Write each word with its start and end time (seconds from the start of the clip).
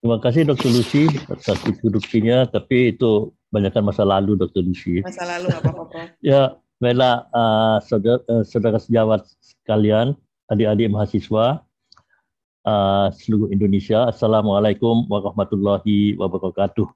Terima 0.00 0.16
kasih 0.16 0.48
Dr. 0.48 0.72
Lucy 0.72 1.04
atas 1.28 1.60
introduksinya, 1.68 2.48
tapi 2.48 2.96
itu 2.96 3.36
banyakkan 3.52 3.84
masa 3.84 4.00
lalu 4.00 4.32
Dr. 4.32 4.64
Lucy. 4.64 5.04
Masa 5.04 5.28
lalu 5.28 5.52
apa-apa. 5.52 6.16
ya, 6.24 6.56
baiklah 6.80 7.28
uh, 7.36 7.76
saudara, 7.84 8.24
uh, 8.32 8.40
saudara 8.40 8.80
sejawat 8.80 9.28
sekalian, 9.44 10.16
adik-adik 10.48 10.88
mahasiswa 10.88 11.60
uh, 12.64 13.12
seluruh 13.12 13.52
Indonesia, 13.52 14.08
Assalamualaikum 14.08 15.04
warahmatullahi 15.04 16.16
wabarakatuh. 16.16 16.88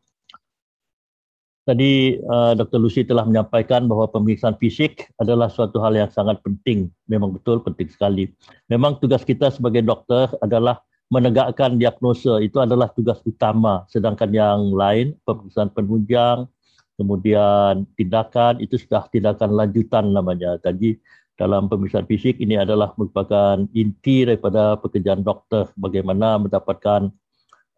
Tadi 1.68 2.25
uh, 2.25 2.57
Dr. 2.57 2.80
Lucy 2.80 3.05
telah 3.05 3.29
menyampaikan 3.29 3.84
bahawa 3.84 4.09
pemeriksaan 4.09 4.57
fisik 4.57 5.12
adalah 5.21 5.52
suatu 5.52 5.77
hal 5.84 5.93
yang 5.93 6.09
sangat 6.09 6.41
penting. 6.41 6.89
Memang 7.05 7.36
betul 7.36 7.61
penting 7.61 7.93
sekali. 7.93 8.32
Memang 8.73 8.96
tugas 8.96 9.25
kita 9.29 9.52
sebagai 9.52 9.84
doktor 9.84 10.32
adalah 10.41 10.80
menegakkan 11.15 11.79
diagnosa 11.79 12.43
itu 12.43 12.59
adalah 12.59 12.91
tugas 12.91 13.23
utama 13.23 13.86
sedangkan 13.86 14.31
yang 14.35 14.61
lain 14.75 15.14
pemeriksaan 15.23 15.71
penunjang 15.71 16.50
kemudian 16.99 17.87
tindakan 17.99 18.63
itu 18.63 18.79
sudah 18.79 19.07
tindakan 19.11 19.54
lanjutan 19.54 20.11
namanya. 20.14 20.59
Tadi 20.63 20.95
dalam 21.35 21.67
pemeriksaan 21.67 22.07
fisik 22.07 22.39
ini 22.39 22.54
adalah 22.54 22.95
merupakan 22.95 23.59
inti 23.75 24.23
daripada 24.23 24.79
pekerjaan 24.79 25.27
doktor 25.27 25.71
bagaimana 25.75 26.39
mendapatkan 26.39 27.11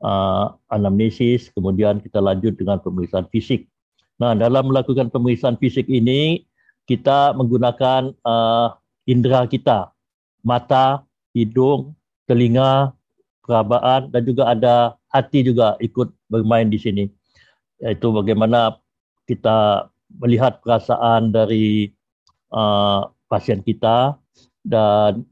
uh, 0.04 0.46
anamnesis 0.68 1.48
kemudian 1.56 2.04
kita 2.04 2.20
lanjut 2.20 2.56
dengan 2.56 2.80
pemeriksaan 2.84 3.28
fisik. 3.32 3.64
Nah 4.20 4.37
dalam 4.37 4.68
melakukan 4.68 5.09
pemeriksaan 5.09 5.56
fisik 5.56 5.88
ini 5.88 6.45
kita 6.84 7.32
menggunakan 7.32 8.12
uh, 8.24 8.76
indera 9.09 9.48
kita 9.48 9.92
mata 10.45 11.02
hidung 11.32 11.96
telinga 12.28 12.95
perabaan 13.46 14.10
dan 14.10 14.23
juga 14.27 14.50
ada 14.50 14.98
hati 15.14 15.46
juga 15.46 15.78
ikut 15.78 16.10
bermain 16.29 16.66
di 16.66 16.76
sini. 16.76 17.04
Iaitu 17.80 18.10
bagaimana 18.10 18.76
kita 19.30 19.88
melihat 20.18 20.60
perasaan 20.60 21.30
dari 21.30 21.90
uh, 22.51 23.07
pasien 23.30 23.62
kita 23.62 24.18
dan 24.66 25.26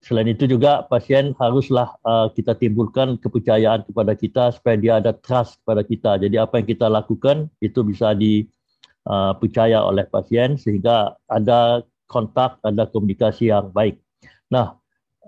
selain 0.00 0.32
itu 0.32 0.48
juga 0.48 0.82
pasien 0.88 1.36
haruslah 1.36 1.92
uh, 2.08 2.32
kita 2.32 2.56
timbulkan 2.56 3.20
kepercayaan 3.20 3.84
kepada 3.84 4.12
kita 4.16 4.44
supaya 4.56 4.76
dia 4.80 4.92
ada 4.98 5.12
trust 5.12 5.60
kepada 5.62 5.82
kita. 5.84 6.10
Jadi 6.16 6.36
apa 6.40 6.62
yang 6.62 6.68
kita 6.68 6.86
lakukan 6.88 7.52
itu 7.60 7.84
bisa 7.84 8.16
dipercaya 8.16 9.78
uh, 9.84 9.88
oleh 9.90 10.08
pasien 10.08 10.56
sehingga 10.56 11.14
ada 11.28 11.84
kontak, 12.10 12.58
ada 12.64 12.88
komunikasi 12.90 13.52
yang 13.52 13.70
baik. 13.70 14.00
Nah, 14.50 14.74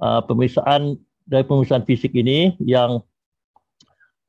uh, 0.02 0.20
pemeriksaan 0.24 0.98
dari 1.32 1.48
pemeriksaan 1.48 1.88
fisik 1.88 2.12
ini 2.12 2.52
yang 2.60 3.00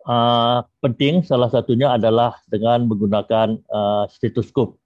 uh, 0.08 0.64
penting 0.80 1.20
salah 1.28 1.52
satunya 1.52 1.92
adalah 1.92 2.40
dengan 2.48 2.88
menggunakan 2.88 3.60
uh, 3.68 4.08
stetoskop. 4.08 4.80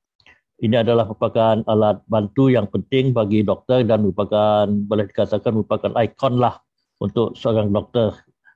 Ini 0.57 0.81
adalah 0.81 1.05
merupakan 1.05 1.61
alat 1.69 2.01
bantu 2.09 2.49
yang 2.49 2.65
penting 2.65 3.13
bagi 3.13 3.45
dokter 3.45 3.85
dan 3.85 4.01
merupakan 4.01 4.65
boleh 4.65 5.05
dikatakan 5.05 5.53
merupakan 5.53 5.93
ikon 5.93 6.41
lah 6.41 6.57
untuk 6.97 7.37
seorang 7.37 7.69
dokter 7.69 8.09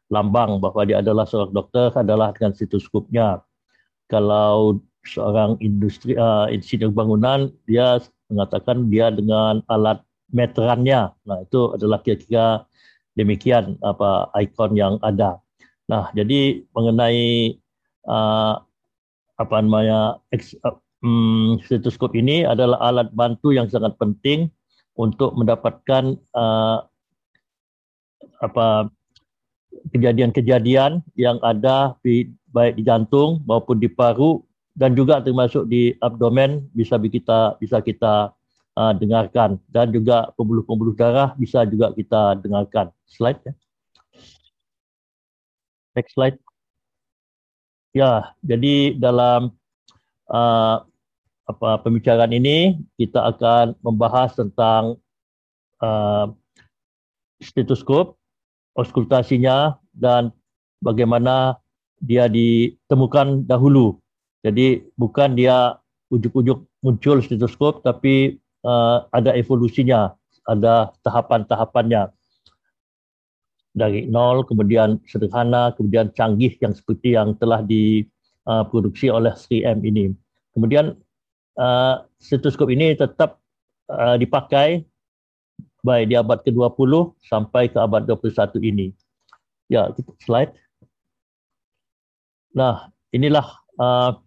lambang 0.10 0.58
bahawa 0.58 0.90
dia 0.90 0.98
adalah 1.06 1.30
seorang 1.30 1.54
dokter 1.54 1.94
adalah 1.94 2.34
dengan 2.34 2.58
stetoskopnya. 2.58 3.46
Kalau 4.10 4.82
seorang 5.06 5.62
industri 5.62 6.18
uh, 6.18 6.50
insinyur 6.50 6.90
bangunan 6.90 7.54
dia 7.70 8.02
mengatakan 8.34 8.90
dia 8.90 9.14
dengan 9.14 9.62
alat 9.70 10.02
meterannya. 10.34 11.14
Nah 11.30 11.38
itu 11.46 11.78
adalah 11.78 12.02
kira-kira 12.02 12.66
demikian 13.16 13.76
apa 13.84 14.32
ikon 14.40 14.76
yang 14.78 14.96
ada. 15.04 15.40
Nah, 15.92 16.08
jadi 16.16 16.64
mengenai 16.72 17.58
uh, 18.08 18.56
apa 19.36 19.56
namanya 19.60 20.22
eks, 20.32 20.56
uh, 20.64 20.78
um, 21.04 21.60
stetoskop 21.66 22.14
ini 22.16 22.48
adalah 22.48 22.80
alat 22.80 23.10
bantu 23.12 23.52
yang 23.52 23.68
sangat 23.68 23.98
penting 23.98 24.48
untuk 24.96 25.34
mendapatkan 25.36 26.16
uh, 26.38 26.86
apa 28.42 28.88
kejadian-kejadian 29.92 31.02
yang 31.18 31.42
ada 31.42 31.98
di 32.06 32.30
baik 32.54 32.78
di 32.78 32.84
jantung 32.86 33.42
maupun 33.48 33.82
di 33.82 33.90
paru 33.90 34.44
dan 34.78 34.94
juga 34.94 35.20
termasuk 35.24 35.68
di 35.68 35.96
abdomen 36.00 36.68
bisa 36.76 37.00
kita 37.02 37.58
bisa 37.58 37.82
kita 37.82 38.32
uh, 38.82 38.94
dengarkan 38.98 39.62
dan 39.70 39.94
juga 39.94 40.34
pembuluh-pembuluh 40.34 40.98
darah 40.98 41.38
bisa 41.38 41.62
juga 41.70 41.94
kita 41.94 42.42
dengarkan. 42.42 42.90
Slide 43.06 43.42
ya. 43.46 43.54
Next 45.94 46.18
slide. 46.18 46.38
Ya, 47.92 48.32
jadi 48.40 48.96
dalam 48.96 49.52
uh, 50.32 50.76
apa 51.44 51.70
pembicaraan 51.84 52.32
ini 52.32 52.80
kita 52.96 53.20
akan 53.36 53.76
membahas 53.84 54.32
tentang 54.32 54.96
uh, 55.84 56.32
stetoskop, 57.44 58.16
auskultasinya 58.80 59.76
dan 59.92 60.32
bagaimana 60.80 61.60
dia 62.00 62.32
ditemukan 62.32 63.44
dahulu. 63.44 64.00
Jadi 64.48 64.88
bukan 64.96 65.36
dia 65.36 65.76
ujuk-ujuk 66.08 66.64
muncul 66.80 67.20
stetoskop 67.20 67.84
tapi 67.84 68.40
uh, 68.66 69.06
ada 69.14 69.34
evolusinya, 69.38 70.14
ada 70.48 70.94
tahapan-tahapannya. 71.06 72.10
Dari 73.72 74.04
nol, 74.04 74.44
kemudian 74.44 75.00
sederhana, 75.08 75.72
kemudian 75.80 76.12
canggih 76.12 76.60
yang 76.60 76.76
seperti 76.76 77.16
yang 77.16 77.40
telah 77.40 77.64
diproduksi 77.64 79.08
oleh 79.08 79.32
3M 79.32 79.80
ini. 79.88 80.12
Kemudian 80.52 81.00
uh, 81.56 82.04
stetoskop 82.20 82.68
ini 82.68 83.00
tetap 83.00 83.40
uh, 83.88 84.20
dipakai 84.20 84.84
baik 85.82 86.12
di 86.12 86.16
abad 86.20 86.44
ke-20 86.44 87.16
sampai 87.24 87.72
ke 87.72 87.80
abad 87.80 88.04
21 88.06 88.60
ini. 88.60 88.88
Ya, 89.72 89.88
slide. 90.20 90.52
Nah, 92.52 92.92
inilah 93.16 93.48
uh, 93.80 94.20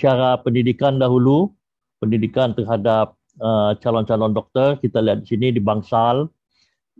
cara 0.00 0.40
pendidikan 0.40 0.96
dahulu, 0.96 1.52
pendidikan 2.00 2.56
terhadap 2.56 3.12
Uh, 3.34 3.74
calon-calon 3.82 4.30
doktor 4.30 4.78
kita 4.78 5.02
lihat 5.02 5.26
di 5.26 5.34
sini 5.34 5.50
di 5.50 5.58
Bangsal 5.58 6.30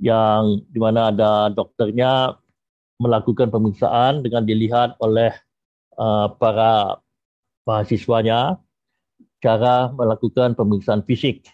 yang 0.02 0.66
di 0.66 0.82
mana 0.82 1.14
ada 1.14 1.46
dokternya 1.46 2.34
melakukan 2.98 3.54
pemeriksaan 3.54 4.26
dengan 4.26 4.42
dilihat 4.42 4.98
oleh 4.98 5.30
uh, 5.94 6.26
para 6.34 6.98
mahasiswanya 7.62 8.58
cara 9.38 9.92
melakukan 9.92 10.56
pemeriksaan 10.56 11.04
fisik. 11.04 11.46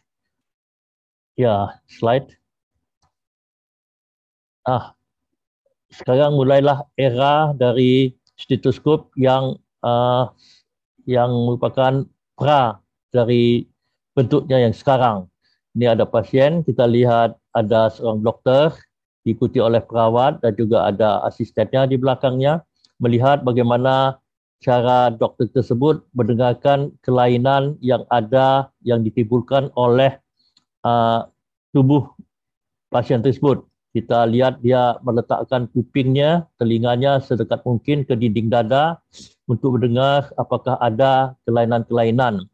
Ya, 1.35 1.81
slide. 1.91 2.37
Ah, 4.69 4.93
sekarang 5.91 6.37
mulailah 6.37 6.85
era 6.95 7.51
dari 7.57 8.15
stetoskop 8.37 9.11
yang 9.17 9.57
uh, 9.83 10.31
yang 11.09 11.33
merupakan 11.33 12.05
pra 12.37 12.79
dari 13.11 13.67
bentuknya 14.15 14.63
yang 14.69 14.75
sekarang. 14.75 15.31
Ini 15.75 15.95
ada 15.95 16.03
pasien, 16.03 16.67
kita 16.67 16.83
lihat 16.87 17.39
ada 17.55 17.91
seorang 17.95 18.27
dokter 18.27 18.75
diikuti 19.23 19.61
oleh 19.61 19.79
perawat 19.85 20.41
dan 20.43 20.57
juga 20.57 20.89
ada 20.89 21.23
asistennya 21.29 21.87
di 21.87 22.01
belakangnya 22.01 22.65
melihat 22.99 23.45
bagaimana 23.45 24.19
cara 24.61 25.09
doktor 25.09 25.49
tersebut 25.49 26.05
mendengarkan 26.13 26.93
kelainan 27.01 27.81
yang 27.81 28.05
ada 28.13 28.69
yang 28.85 29.01
ditimbulkan 29.01 29.73
oleh 29.73 30.21
uh, 30.85 31.25
tubuh 31.73 32.13
pasien 32.93 33.25
tersebut. 33.25 33.65
Kita 33.91 34.23
lihat 34.23 34.63
dia 34.63 35.01
meletakkan 35.03 35.67
kupingnya, 35.75 36.47
telinganya 36.63 37.19
sedekat 37.19 37.59
mungkin 37.67 38.07
ke 38.07 38.15
dinding 38.15 38.47
dada 38.47 39.03
untuk 39.51 39.75
mendengar 39.81 40.31
apakah 40.39 40.79
ada 40.79 41.35
kelainan-kelainan 41.43 42.47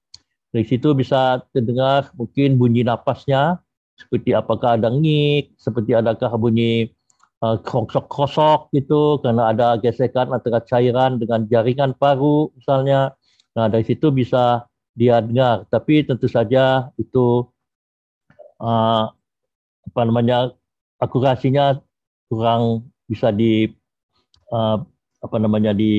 dari 0.55 0.65
situ 0.67 0.95
bisa 0.95 1.43
terdengar 1.51 2.11
mungkin 2.15 2.57
bunyi 2.57 2.87
napasnya 2.87 3.61
seperti 3.97 4.37
apakah 4.37 4.77
ada 4.77 4.93
ngik, 4.93 5.57
seperti 5.57 5.97
adakah 5.97 6.37
bunyi 6.37 6.93
uh, 7.41 7.57
krosok-krosok 7.65 8.69
gitu 8.77 9.19
kerana 9.25 9.53
ada 9.57 9.81
gesekan 9.81 10.31
antara 10.31 10.61
cairan 10.63 11.17
dengan 11.17 11.49
jaringan 11.49 11.97
paru 11.97 12.53
misalnya. 12.55 13.17
Nah 13.57 13.73
dari 13.73 13.85
situ 13.89 14.13
bisa 14.13 14.69
dia 14.93 15.21
dengar. 15.25 15.65
Tapi 15.73 16.05
tentu 16.05 16.29
saja 16.29 16.93
itu 17.01 17.49
uh, 18.61 19.05
apa 19.87 20.01
namanya 20.05 20.53
akurasinya 21.01 21.81
kurang 22.29 22.91
bisa 23.09 23.33
di 23.33 23.71
uh, 24.53 24.79
apa 25.23 25.37
namanya 25.41 25.73
di 25.73 25.95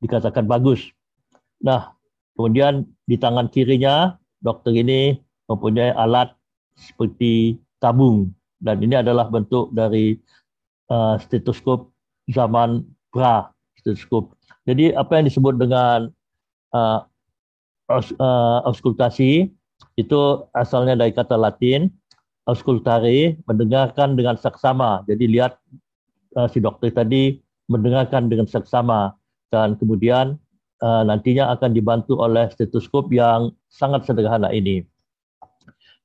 dikatakan 0.00 0.48
bagus. 0.48 0.90
Nah, 1.60 1.92
Kemudian 2.34 2.86
di 3.04 3.16
tangan 3.20 3.50
kirinya 3.50 4.16
dokter 4.40 4.72
ini 4.72 5.18
mempunyai 5.50 5.92
alat 5.92 6.32
seperti 6.78 7.58
tabung 7.82 8.32
dan 8.60 8.80
ini 8.80 9.00
adalah 9.00 9.28
bentuk 9.28 9.72
dari 9.72 10.16
uh, 10.92 11.16
stetoskop 11.20 11.90
zaman 12.30 12.84
pra 13.10 13.50
stetoskop. 13.80 14.32
Jadi 14.68 14.92
apa 14.94 15.18
yang 15.18 15.26
disebut 15.26 15.56
dengan 15.56 16.12
uh, 16.76 17.02
aus, 17.90 18.12
uh, 18.20 18.62
auskultasi 18.68 19.50
itu 19.96 20.20
asalnya 20.54 20.94
dari 20.94 21.10
kata 21.10 21.34
Latin 21.34 21.90
auscultare 22.48 23.36
mendengarkan 23.48 24.14
dengan 24.14 24.36
saksama. 24.36 25.02
Jadi 25.08 25.24
lihat 25.28 25.56
uh, 26.36 26.46
si 26.48 26.62
dokter 26.62 26.92
tadi 26.92 27.40
mendengarkan 27.70 28.26
dengan 28.26 28.46
saksama 28.50 29.14
dan 29.50 29.78
kemudian 29.78 30.36
uh, 30.80 31.02
nantinya 31.06 31.52
akan 31.56 31.70
dibantu 31.72 32.18
oleh 32.18 32.48
stetoskop 32.52 33.08
yang 33.12 33.54
sangat 33.70 34.04
sederhana 34.08 34.50
ini. 34.50 34.84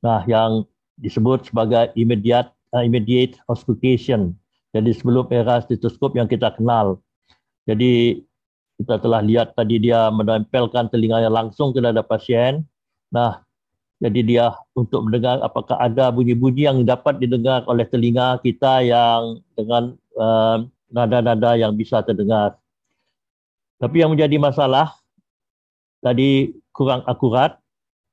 Nah, 0.03 0.21
yang 0.29 0.63
disebut 1.01 1.49
sebagai 1.49 1.91
immediate 1.97 2.51
uh, 2.75 2.83
immediate 2.83 3.39
auscultation. 3.49 4.35
Jadi 4.75 4.91
sebelum 4.91 5.31
era 5.31 5.63
stetoskop 5.63 6.19
yang 6.19 6.27
kita 6.27 6.51
kenal. 6.53 6.99
Jadi 7.65 8.21
kita 8.75 8.99
telah 8.99 9.23
lihat 9.23 9.55
tadi 9.55 9.79
dia 9.79 10.11
menempelkan 10.11 10.91
telinganya 10.91 11.31
langsung 11.31 11.71
ke 11.71 11.79
dada 11.79 12.03
pasien. 12.03 12.67
Nah, 13.07 13.39
jadi 14.03 14.19
dia 14.21 14.45
untuk 14.75 15.07
mendengar 15.07 15.39
apakah 15.39 15.79
ada 15.79 16.11
bunyi-bunyi 16.11 16.67
yang 16.67 16.83
dapat 16.83 17.23
didengar 17.23 17.63
oleh 17.71 17.87
telinga 17.87 18.43
kita 18.43 18.83
yang 18.83 19.39
dengan 19.55 19.95
uh, 20.19 20.67
nada-nada 20.91 21.55
yang 21.55 21.71
bisa 21.79 22.03
terdengar. 22.03 22.59
Tapi 23.75 24.01
yang 24.01 24.15
menjadi 24.15 24.39
masalah 24.39 24.95
tadi 25.99 26.55
kurang 26.71 27.03
akurat 27.07 27.59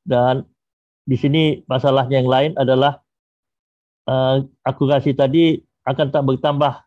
dan 0.03 0.47
di 1.07 1.15
sini 1.19 1.63
masalahnya 1.67 2.23
yang 2.23 2.31
lain 2.31 2.53
adalah 2.59 3.03
uh, 4.07 4.43
akurasi 4.67 5.15
tadi 5.15 5.63
akan 5.87 6.15
tak 6.15 6.23
bertambah 6.27 6.87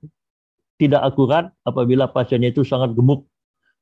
tidak 0.75 1.01
akurat 1.04 1.51
apabila 1.63 2.07
pasiennya 2.07 2.51
itu 2.51 2.68
sangat 2.68 2.92
gemuk 2.95 3.24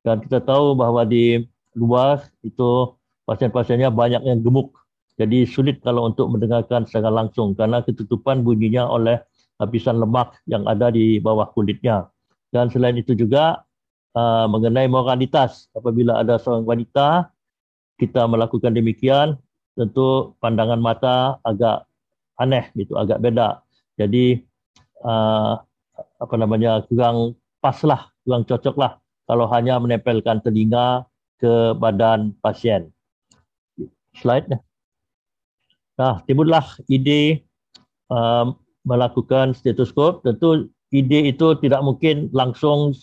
dan 0.06 0.22
kita 0.22 0.42
tahu 0.42 0.78
bahawa 0.78 1.06
di 1.08 1.42
luar 1.74 2.22
itu 2.46 2.94
pasien-pasiennya 3.26 3.90
banyak 3.90 4.22
yang 4.28 4.44
gemuk. 4.44 4.76
Jadi 5.14 5.46
sulit 5.46 5.78
kalau 5.80 6.10
untuk 6.10 6.28
mendengarkan 6.28 6.90
secara 6.90 7.14
langsung 7.14 7.54
karena 7.54 7.86
ketutupan 7.86 8.42
bunyinya 8.42 8.90
oleh 8.90 9.22
lapisan 9.62 10.02
lemak 10.02 10.34
yang 10.50 10.66
ada 10.66 10.90
di 10.90 11.22
bawah 11.22 11.50
kulitnya. 11.54 12.10
Dan 12.50 12.70
selain 12.74 12.98
itu 12.98 13.14
juga 13.14 13.62
uh, 14.18 14.46
mengenai 14.50 14.90
moralitas, 14.90 15.70
apabila 15.74 16.22
ada 16.22 16.38
seorang 16.42 16.66
wanita 16.66 17.30
kita 18.02 18.26
melakukan 18.26 18.74
demikian, 18.74 19.38
tentu 19.78 20.34
pandangan 20.42 20.82
mata 20.82 21.38
agak 21.46 21.86
aneh 22.42 22.70
gitu, 22.74 22.98
agak 22.98 23.22
beda. 23.22 23.62
Jadi 23.98 24.42
uh, 25.06 25.62
apa 25.94 26.36
namanya 26.38 26.82
kurang 26.90 27.38
pas 27.62 27.78
lah, 27.86 28.10
kurang 28.26 28.46
cocok 28.50 28.76
lah 28.78 28.98
kalau 29.30 29.46
hanya 29.50 29.78
menempelkan 29.78 30.42
telinga 30.42 31.06
ke 31.38 31.76
badan 31.78 32.34
pasien. 32.42 32.90
Slide. 34.14 34.50
Nah, 35.98 36.22
timbullah 36.26 36.66
ide 36.90 37.46
um, 38.10 38.58
melakukan 38.86 39.54
stetoskop. 39.58 40.22
Tentu 40.26 40.70
ide 40.94 41.30
itu 41.30 41.58
tidak 41.62 41.82
mungkin 41.82 42.30
langsung 42.34 42.94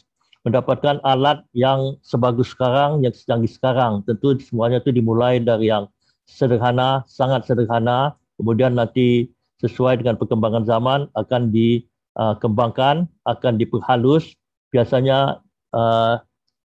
mendapatkan 0.45 1.05
alat 1.05 1.45
yang 1.53 2.01
sebagus 2.01 2.57
sekarang, 2.57 3.05
yang 3.05 3.13
secanggih 3.13 3.51
sekarang. 3.51 4.01
Tentu 4.09 4.41
semuanya 4.41 4.81
itu 4.81 4.93
dimulai 4.93 5.37
dari 5.41 5.69
yang 5.69 5.89
sederhana, 6.25 7.05
sangat 7.05 7.45
sederhana. 7.45 8.17
Kemudian 8.41 8.79
nanti 8.79 9.29
sesuai 9.61 10.01
dengan 10.01 10.17
perkembangan 10.17 10.65
zaman 10.65 11.01
akan 11.13 11.53
dikembangkan, 11.53 13.05
akan 13.29 13.53
diperhalus. 13.61 14.33
Biasanya 14.73 15.45
uh, 15.77 16.17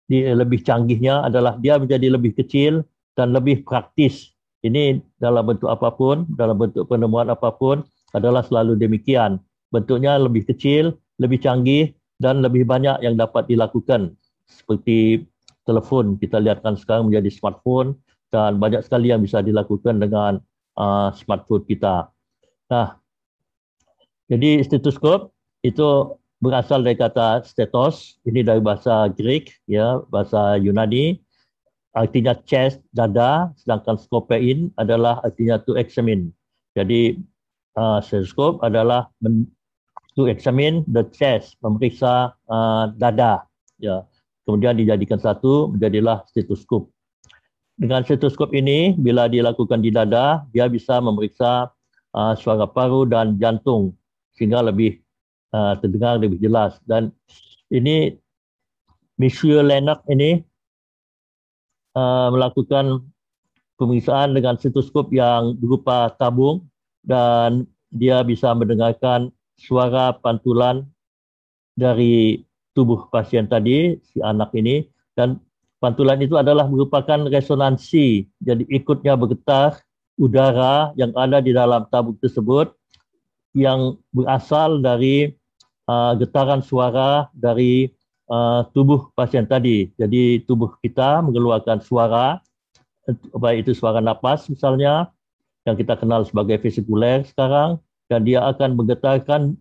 di, 0.06 0.22
lebih 0.22 0.62
canggihnya 0.62 1.26
adalah 1.26 1.58
dia 1.58 1.80
menjadi 1.82 2.14
lebih 2.14 2.38
kecil 2.38 2.86
dan 3.18 3.34
lebih 3.34 3.66
praktis. 3.66 4.30
Ini 4.62 5.02
dalam 5.18 5.42
bentuk 5.46 5.66
apa 5.70 5.90
pun, 5.90 6.26
dalam 6.38 6.54
bentuk 6.54 6.86
penemuan 6.86 7.26
apa 7.30 7.50
pun 7.50 7.82
adalah 8.14 8.46
selalu 8.46 8.78
demikian. 8.78 9.42
Bentuknya 9.74 10.14
lebih 10.22 10.46
kecil, 10.46 10.94
lebih 11.18 11.42
canggih 11.42 11.90
dan 12.16 12.40
lebih 12.40 12.64
banyak 12.64 13.00
yang 13.04 13.14
dapat 13.16 13.48
dilakukan. 13.48 14.16
Seperti 14.46 15.26
telefon 15.66 16.16
kita 16.16 16.38
lihatkan 16.38 16.78
sekarang 16.78 17.10
menjadi 17.10 17.28
smartphone 17.34 17.98
dan 18.30 18.62
banyak 18.62 18.80
sekali 18.86 19.10
yang 19.10 19.20
bisa 19.20 19.42
dilakukan 19.42 19.98
dengan 19.98 20.38
uh, 20.78 21.10
smartphone 21.14 21.66
kita. 21.66 22.10
Nah, 22.70 22.98
jadi 24.26 24.62
stetoskop 24.62 25.30
itu 25.62 26.18
berasal 26.42 26.82
dari 26.82 26.98
kata 26.98 27.42
stetos, 27.46 28.18
ini 28.26 28.42
dari 28.42 28.60
bahasa 28.60 29.08
Greek, 29.10 29.54
ya, 29.70 30.02
bahasa 30.10 30.58
Yunani, 30.60 31.18
artinya 31.96 32.36
chest, 32.44 32.82
dada, 32.92 33.50
sedangkan 33.56 33.96
scopein 33.96 34.68
adalah 34.76 35.22
artinya 35.24 35.56
to 35.62 35.78
examine. 35.80 36.34
Jadi 36.76 37.16
uh, 37.78 38.04
stethoscope 38.04 38.60
adalah 38.60 39.08
to 40.16 40.26
examine 40.32 40.82
the 40.88 41.04
chest, 41.12 41.60
memeriksa 41.60 42.32
uh, 42.48 42.90
dada. 42.96 43.44
Ya. 43.76 44.08
Kemudian 44.48 44.80
dijadikan 44.80 45.20
satu, 45.20 45.70
menjadilah 45.70 46.24
stetoskop. 46.32 46.88
Dengan 47.76 48.00
stetoskop 48.08 48.56
ini, 48.56 48.96
bila 48.96 49.28
dilakukan 49.28 49.84
di 49.84 49.92
dada, 49.92 50.48
dia 50.56 50.64
bisa 50.72 50.96
memeriksa 50.98 51.68
uh, 52.16 52.32
suara 52.32 52.64
paru 52.64 53.04
dan 53.04 53.36
jantung 53.36 53.92
sehingga 54.32 54.64
lebih 54.64 55.00
uh, 55.52 55.76
terdengar 55.80 56.16
lebih 56.20 56.40
jelas 56.40 56.80
dan 56.88 57.12
ini 57.68 58.16
Monsieur 59.16 59.64
Leonard 59.64 60.04
ini 60.12 60.44
uh, 61.96 62.28
melakukan 62.28 63.00
pemeriksaan 63.80 64.36
dengan 64.36 64.60
stetoskop 64.60 65.08
yang 65.12 65.56
berupa 65.56 66.12
tabung 66.20 66.64
dan 67.04 67.64
dia 67.92 68.20
bisa 68.24 68.52
mendengarkan 68.52 69.32
suara 69.56 70.12
pantulan 70.16 70.84
dari 71.76 72.44
tubuh 72.76 73.08
pasien 73.08 73.48
tadi 73.48 73.96
si 74.04 74.20
anak 74.20 74.52
ini 74.56 74.84
dan 75.16 75.40
pantulan 75.80 76.20
itu 76.20 76.36
adalah 76.36 76.68
merupakan 76.68 77.28
resonansi 77.28 78.28
jadi 78.40 78.64
ikutnya 78.68 79.16
bergetar 79.16 79.80
udara 80.16 80.92
yang 80.96 81.12
ada 81.16 81.40
di 81.44 81.52
dalam 81.52 81.84
tabung 81.92 82.16
tersebut 82.20 82.72
yang 83.56 83.96
berasal 84.12 84.80
dari 84.84 85.32
uh, 85.88 86.12
getaran 86.20 86.60
suara 86.60 87.28
dari 87.32 87.88
uh, 88.28 88.68
tubuh 88.76 89.08
pasien 89.16 89.48
tadi. 89.48 89.90
Jadi 89.96 90.44
tubuh 90.44 90.76
kita 90.84 91.24
mengeluarkan 91.24 91.80
suara, 91.80 92.40
baik 93.32 93.66
itu 93.66 93.72
suara 93.72 94.02
napas 94.04 94.50
misalnya, 94.52 95.08
yang 95.64 95.74
kita 95.74 95.96
kenal 95.98 96.22
sebagai 96.28 96.60
vesikuler 96.60 97.24
sekarang, 97.26 97.80
dan 98.06 98.22
dia 98.22 98.42
akan 98.46 98.78
menggetarkan 98.78 99.54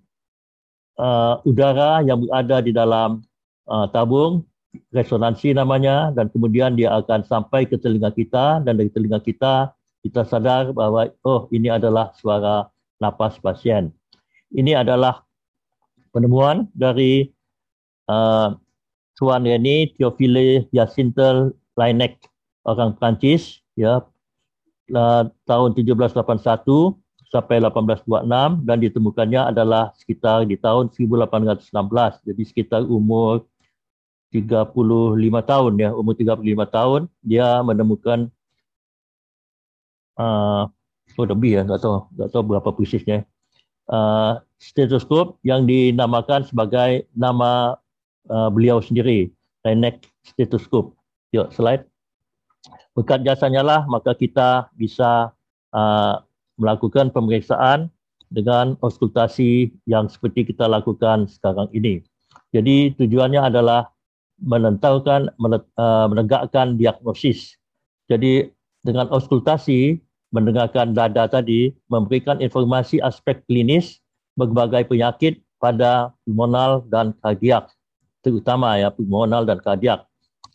uh, 1.00 1.42
udara 1.46 2.06
yang 2.06 2.22
berada 2.26 2.58
di 2.62 2.72
dalam 2.72 3.26
uh, 3.70 3.90
tabung, 3.90 4.46
resonansi 4.92 5.56
namanya, 5.56 6.12
dan 6.14 6.30
kemudian 6.30 6.76
dia 6.78 6.94
akan 6.94 7.26
sampai 7.26 7.66
ke 7.66 7.80
telinga 7.80 8.12
kita, 8.14 8.62
dan 8.62 8.78
dari 8.78 8.92
telinga 8.92 9.20
kita, 9.24 9.74
kita 10.06 10.22
sadar 10.28 10.70
bahwa, 10.76 11.10
oh 11.26 11.50
ini 11.50 11.72
adalah 11.72 12.14
suara 12.20 12.70
napas 13.02 13.42
pasien. 13.42 13.90
Ini 14.54 14.86
adalah 14.86 15.26
penemuan 16.14 16.70
dari 16.72 17.28
uh, 18.08 18.56
Tuan 19.16 19.48
Reni 19.48 19.96
Theophile 19.96 20.68
Jacinta 20.76 21.52
Lainek 21.76 22.20
orang 22.68 22.96
Prancis 23.00 23.64
ya 23.80 24.04
uh, 24.92 25.24
tahun 25.48 25.70
1781 25.76 27.05
sampai 27.32 27.62
1826 27.62 28.66
dan 28.66 28.78
ditemukannya 28.80 29.42
adalah 29.52 29.92
sekitar 29.98 30.46
di 30.46 30.56
tahun 30.58 30.94
1816 30.94 31.72
jadi 32.26 32.44
sekitar 32.46 32.82
umur 32.86 33.46
35 34.34 34.76
tahun 35.46 35.74
ya 35.80 35.90
umur 35.96 36.14
35 36.14 36.42
tahun 36.70 37.02
dia 37.24 37.62
menemukan 37.66 38.30
uh, 40.20 40.68
oh 41.16 41.26
lebih 41.26 41.58
ya 41.58 41.62
nggak 41.64 41.80
tahu 41.82 42.10
nggak 42.14 42.30
tahu 42.30 42.44
berapa 42.44 42.70
persisnya 42.76 43.24
uh, 43.90 44.42
stetoskop 44.58 45.38
yang 45.46 45.66
dinamakan 45.70 46.46
sebagai 46.46 47.06
nama 47.14 47.78
uh, 48.30 48.50
beliau 48.50 48.82
sendiri, 48.82 49.30
Renek 49.66 50.06
stetoskop. 50.26 50.94
Yuk, 51.34 51.52
slide. 51.54 51.86
Berkat 52.96 53.28
jasanya 53.28 53.62
lah, 53.62 53.82
maka 53.90 54.16
kita 54.16 54.72
bisa 54.74 55.34
uh, 55.76 56.16
melakukan 56.56 57.12
pemeriksaan 57.12 57.92
dengan 58.32 58.76
auskultasi 58.82 59.72
yang 59.86 60.10
seperti 60.10 60.50
kita 60.50 60.66
lakukan 60.66 61.30
sekarang 61.30 61.70
ini. 61.72 62.02
Jadi 62.52 62.96
tujuannya 62.98 63.42
adalah 63.52 63.92
menentukan, 64.42 65.32
menegakkan 66.12 66.76
diagnosis. 66.76 67.56
Jadi 68.12 68.52
dengan 68.84 69.08
auskultasi 69.12 70.02
mendengarkan 70.36 70.92
dada 70.92 71.32
tadi 71.32 71.72
memberikan 71.88 72.44
informasi 72.44 73.00
aspek 73.00 73.40
klinis 73.48 74.04
berbagai 74.36 74.92
penyakit 74.92 75.40
pada 75.64 76.12
pulmonal 76.28 76.84
dan 76.92 77.16
kardiak. 77.24 77.72
terutama 78.26 78.82
ya 78.82 78.90
pulmonal 78.90 79.46
dan 79.46 79.62
kardiak. 79.62 80.02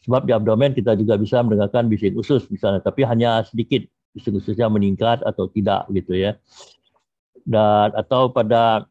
Sebab 0.02 0.26
di 0.26 0.35
abdomen 0.35 0.75
kita 0.75 0.99
juga 0.99 1.14
bisa 1.14 1.38
mendengarkan 1.47 1.87
bising 1.87 2.19
usus 2.19 2.50
misalnya, 2.50 2.83
tapi 2.83 3.07
hanya 3.07 3.47
sedikit 3.47 3.87
ususnya 4.17 4.67
meningkat 4.67 5.23
atau 5.23 5.47
tidak 5.50 5.87
gitu 5.95 6.14
ya. 6.14 6.37
Dan 7.47 7.95
atau 7.97 8.31
pada 8.31 8.85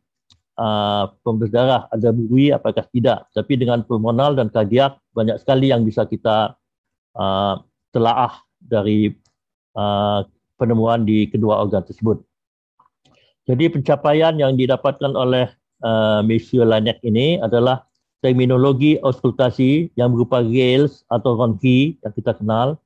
uh, 0.60 1.04
pembuluh 1.24 1.52
darah 1.52 1.88
ada 1.92 2.12
bui 2.12 2.52
apakah 2.52 2.84
tidak. 2.92 3.28
Tapi 3.32 3.60
dengan 3.60 3.84
pulmonal 3.84 4.36
dan 4.36 4.52
kardiak 4.52 5.00
banyak 5.16 5.40
sekali 5.40 5.72
yang 5.72 5.88
bisa 5.88 6.04
kita 6.08 6.56
uh, 7.16 7.56
telaah 7.96 8.44
dari 8.60 9.16
uh, 9.76 10.24
penemuan 10.60 11.08
di 11.08 11.32
kedua 11.32 11.64
organ 11.64 11.84
tersebut. 11.88 12.20
Jadi 13.50 13.66
pencapaian 13.72 14.36
yang 14.38 14.54
didapatkan 14.54 15.16
oleh 15.16 15.50
uh, 15.82 16.22
Monsieur 16.22 16.68
Lanek 16.68 17.02
ini 17.02 17.42
adalah 17.42 17.88
terminologi 18.20 19.00
auskultasi 19.00 19.96
yang 19.96 20.12
berupa 20.12 20.44
gales 20.44 21.08
atau 21.08 21.40
ronki 21.40 21.98
yang 22.04 22.14
kita 22.14 22.36
kenal. 22.36 22.78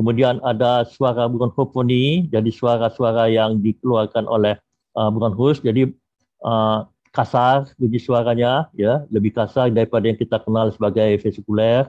Kemudian 0.00 0.40
ada 0.40 0.88
suara 0.88 1.28
bronchoponi, 1.28 2.24
jadi 2.32 2.48
suara-suara 2.48 3.28
yang 3.28 3.60
dikeluarkan 3.60 4.24
oleh 4.24 4.56
uh, 4.96 5.12
bronchus. 5.12 5.60
Jadi 5.60 5.92
uh, 6.40 6.88
kasar 7.12 7.68
bunyi 7.76 8.00
suaranya, 8.00 8.72
ya 8.72 9.04
lebih 9.12 9.36
kasar 9.36 9.68
daripada 9.68 10.08
yang 10.08 10.16
kita 10.16 10.40
kenal 10.40 10.72
sebagai 10.72 11.20
vesikuler. 11.20 11.84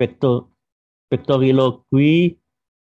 Pector, 0.00 0.48
pectoriloquy 1.12 2.40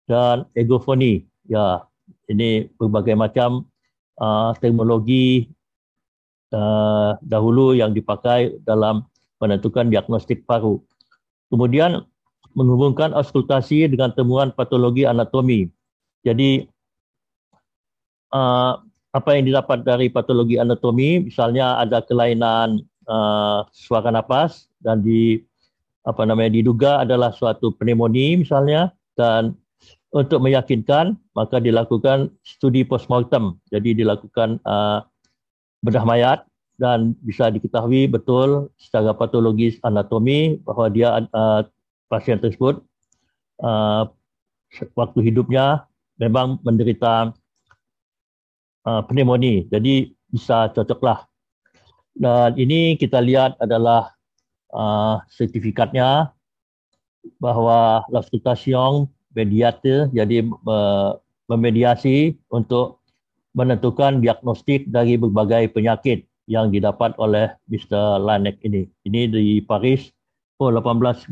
dan 0.04 0.44
egofoni. 0.52 1.24
Ya, 1.48 1.88
ini 2.28 2.68
berbagai 2.76 3.16
macam 3.16 3.72
uh, 4.20 4.52
teknologi 4.60 5.48
uh, 6.52 7.16
dahulu 7.24 7.72
yang 7.72 7.96
dipakai 7.96 8.60
dalam 8.68 9.08
menentukan 9.40 9.88
diagnostik 9.88 10.44
paru. 10.44 10.84
Kemudian 11.48 12.04
menghubungkan 12.58 13.14
auskultasi 13.14 13.86
dengan 13.86 14.10
temuan 14.18 14.50
patologi 14.50 15.06
anatomi. 15.06 15.70
Jadi 16.26 16.66
uh, 18.34 18.82
apa 19.14 19.30
yang 19.38 19.46
didapat 19.46 19.86
dari 19.86 20.10
patologi 20.10 20.58
anatomi, 20.58 21.30
misalnya 21.30 21.78
ada 21.78 22.02
kelainan 22.02 22.82
uh, 23.06 23.62
suara 23.70 24.10
napas 24.10 24.66
dan 24.82 25.06
di 25.06 25.38
apa 26.02 26.26
namanya 26.26 26.58
diduga 26.58 27.06
adalah 27.06 27.30
suatu 27.36 27.76
pneumonia 27.78 28.40
misalnya 28.40 28.96
dan 29.14 29.54
untuk 30.10 30.40
meyakinkan 30.40 31.14
maka 31.38 31.62
dilakukan 31.62 32.34
studi 32.42 32.82
postmortem. 32.82 33.62
Jadi 33.70 34.02
dilakukan 34.02 34.58
uh, 34.66 35.06
bedah 35.86 36.06
mayat 36.08 36.40
dan 36.82 37.14
bisa 37.22 37.50
diketahui 37.54 38.10
betul 38.10 38.70
secara 38.82 39.14
patologis 39.14 39.78
anatomi 39.86 40.58
bahawa 40.66 40.88
dia 40.90 41.10
uh, 41.34 41.62
pasien 42.08 42.40
tersebut 42.40 42.84
uh, 43.64 44.08
waktu 44.96 45.20
hidupnya 45.32 45.88
memang 46.20 46.60
menderita 46.66 47.32
uh, 48.84 49.02
pneumonia. 49.08 49.64
Jadi 49.70 50.12
bisa 50.28 50.72
cocoklah. 50.74 51.28
Dan 52.18 52.58
ini 52.58 52.98
kita 52.98 53.22
lihat 53.22 53.56
adalah 53.62 54.12
uh, 54.74 55.22
sertifikatnya 55.30 56.34
bahawa 57.38 58.08
l'auscultation 58.10 59.06
mediator 59.36 60.10
jadi 60.10 60.48
uh, 60.66 61.20
memediasi 61.46 62.34
untuk 62.50 63.04
menentukan 63.54 64.20
diagnostik 64.20 64.90
dari 64.90 65.18
berbagai 65.18 65.74
penyakit 65.74 66.26
yang 66.48 66.72
didapat 66.72 67.14
oleh 67.20 67.52
Mr. 67.68 68.22
Lanek 68.24 68.58
ini. 68.64 68.88
Ini 69.04 69.22
di 69.30 69.60
Paris 69.62 70.10
oh 70.58 70.70
1819 70.74 71.30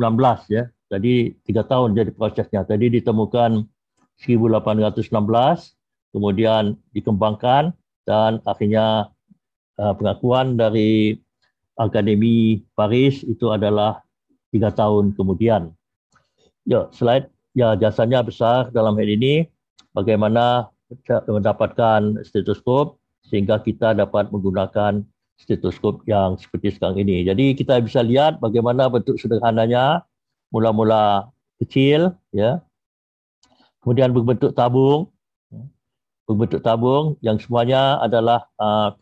ya. 0.54 0.64
Jadi 0.90 1.34
tiga 1.42 1.66
tahun 1.66 1.98
jadi 1.98 2.14
prosesnya. 2.14 2.62
Tadi 2.62 2.94
ditemukan 3.02 3.66
1816, 4.22 5.10
kemudian 6.14 6.78
dikembangkan 6.94 7.74
dan 8.06 8.40
akhirnya 8.46 9.10
uh, 9.82 9.94
pengakuan 9.98 10.56
dari 10.56 11.18
Akademi 11.76 12.64
Paris 12.72 13.26
itu 13.28 13.52
adalah 13.52 14.00
tiga 14.54 14.72
tahun 14.72 15.12
kemudian. 15.18 15.76
Ya, 16.64 16.88
slide 16.96 17.28
ya 17.52 17.76
jasanya 17.76 18.24
besar 18.24 18.72
dalam 18.72 18.96
hal 18.96 19.10
ini 19.10 19.52
bagaimana 19.92 20.72
mendapatkan 21.28 22.24
stetoskop 22.24 22.96
sehingga 23.26 23.60
kita 23.60 23.98
dapat 23.98 24.30
menggunakan 24.30 25.02
stetoskop 25.36 26.02
yang 26.08 26.40
seperti 26.40 26.76
sekarang 26.76 27.04
ini. 27.04 27.28
Jadi 27.28 27.56
kita 27.56 27.80
bisa 27.84 28.00
lihat 28.02 28.40
bagaimana 28.40 28.88
bentuk 28.88 29.20
sederhananya 29.20 30.08
mula-mula 30.50 31.30
kecil 31.60 32.16
ya. 32.32 32.64
Kemudian 33.84 34.16
berbentuk 34.16 34.58
tabung 34.58 35.14
berbentuk 36.26 36.62
tabung 36.66 37.16
yang 37.22 37.38
semuanya 37.38 38.02
adalah 38.02 38.50
uh, 38.58 38.98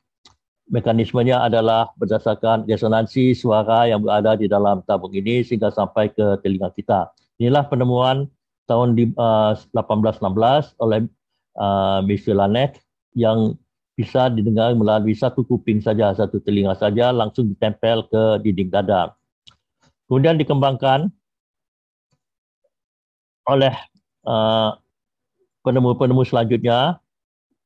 mekanismenya 0.67 1.43
adalah 1.43 1.91
berdasarkan 1.95 2.67
resonansi 2.67 3.35
suara 3.35 3.87
yang 3.87 4.03
berada 4.03 4.35
di 4.35 4.47
dalam 4.47 4.83
tabung 4.83 5.11
ini 5.15 5.43
sehingga 5.43 5.71
sampai 5.71 6.11
ke 6.11 6.39
telinga 6.43 6.71
kita. 6.75 7.11
Inilah 7.39 7.67
penemuan 7.67 8.27
tahun 8.67 8.95
di, 8.95 9.11
uh, 9.15 9.55
1816 9.75 10.79
oleh 10.79 11.07
uh, 11.59 11.99
Mr. 12.03 12.35
Lanek 12.35 12.79
yang 13.15 13.55
bisa 13.93 14.29
didengar 14.29 14.73
melalui 14.73 15.13
satu 15.13 15.45
kuping 15.45 15.77
saja, 15.81 16.13
satu 16.17 16.41
telinga 16.41 16.73
saja, 16.73 17.13
langsung 17.13 17.49
ditempel 17.53 18.05
ke 18.09 18.41
dinding 18.41 18.73
dada. 18.73 19.13
Kemudian 20.09 20.37
dikembangkan 20.37 21.13
oleh 23.47 23.73
uh, 24.25 24.75
penemu-penemu 25.63 26.23
selanjutnya 26.25 26.99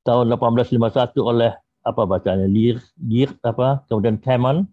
tahun 0.03 0.31
1851 0.35 1.17
oleh 1.21 1.51
apa 1.83 2.03
bacanya 2.03 2.47
Lear, 2.49 2.83
Lear 2.99 3.31
apa 3.43 3.83
kemudian 3.87 4.19
Cameron 4.19 4.67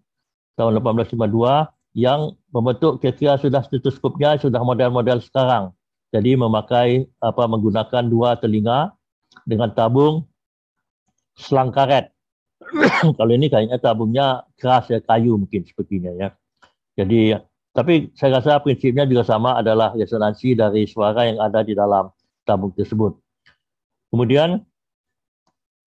tahun 0.58 0.78
1852 0.82 1.98
yang 1.98 2.34
membentuk 2.50 2.98
kira-kira 2.98 3.38
sudah 3.38 3.62
stetoskopnya 3.62 4.38
sudah 4.42 4.58
model-model 4.62 5.22
sekarang 5.22 5.70
jadi 6.10 6.34
memakai 6.34 7.06
apa 7.22 7.46
menggunakan 7.46 8.02
dua 8.06 8.34
telinga 8.38 8.94
dengan 9.46 9.70
tabung 9.70 10.26
selang 11.34 11.74
karet. 11.74 12.10
Kalau 13.18 13.32
ini 13.34 13.50
kayaknya 13.50 13.78
tabungnya 13.78 14.46
keras 14.56 14.88
ya 14.88 14.98
kayu 15.02 15.36
mungkin 15.36 15.66
sepertinya 15.66 16.10
ya. 16.14 16.28
Jadi 16.94 17.34
tapi 17.74 18.14
saya 18.14 18.38
rasa 18.38 18.62
prinsipnya 18.62 19.02
juga 19.02 19.26
sama 19.26 19.58
adalah 19.58 19.90
resonansi 19.98 20.54
dari 20.54 20.86
suara 20.86 21.26
yang 21.26 21.42
ada 21.42 21.66
di 21.66 21.74
dalam 21.74 22.06
tabung 22.46 22.70
tersebut. 22.70 23.18
Kemudian 24.14 24.62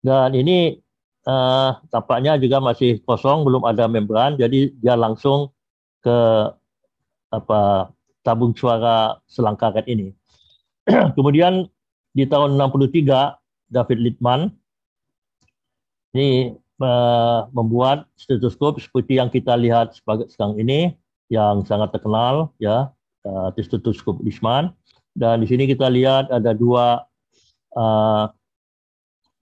dan 0.02 0.30
ini 0.34 0.78
uh, 1.26 1.78
tampaknya 1.90 2.38
juga 2.38 2.62
masih 2.62 3.02
kosong, 3.02 3.42
belum 3.42 3.66
ada 3.66 3.90
membran, 3.90 4.38
jadi 4.38 4.70
dia 4.78 4.94
langsung 4.94 5.50
ke 6.02 6.18
apa 7.34 7.90
tabung 8.22 8.54
suara 8.54 9.18
selang 9.26 9.58
karet 9.58 9.86
ini. 9.90 10.14
Kemudian 11.18 11.66
di 12.14 12.26
tahun 12.30 12.54
63 12.58 13.02
David 13.72 13.98
Littman 13.98 14.54
ini 16.12 16.56
uh, 16.80 17.48
membuat 17.52 18.08
stetoskop 18.16 18.80
seperti 18.80 19.16
yang 19.18 19.32
kita 19.32 19.56
lihat 19.56 19.96
sebagai 19.96 20.28
sekarang 20.28 20.60
ini 20.60 20.96
yang 21.32 21.64
sangat 21.64 21.92
terkenal 21.96 22.52
ya 22.60 22.92
uh, 23.24 23.48
stetoskop 23.56 24.20
Littman 24.20 24.72
dan 25.12 25.44
di 25.44 25.46
sini 25.48 25.68
kita 25.68 25.92
lihat 25.92 26.32
ada 26.32 26.56
dua 26.56 27.04
uh, 27.76 28.24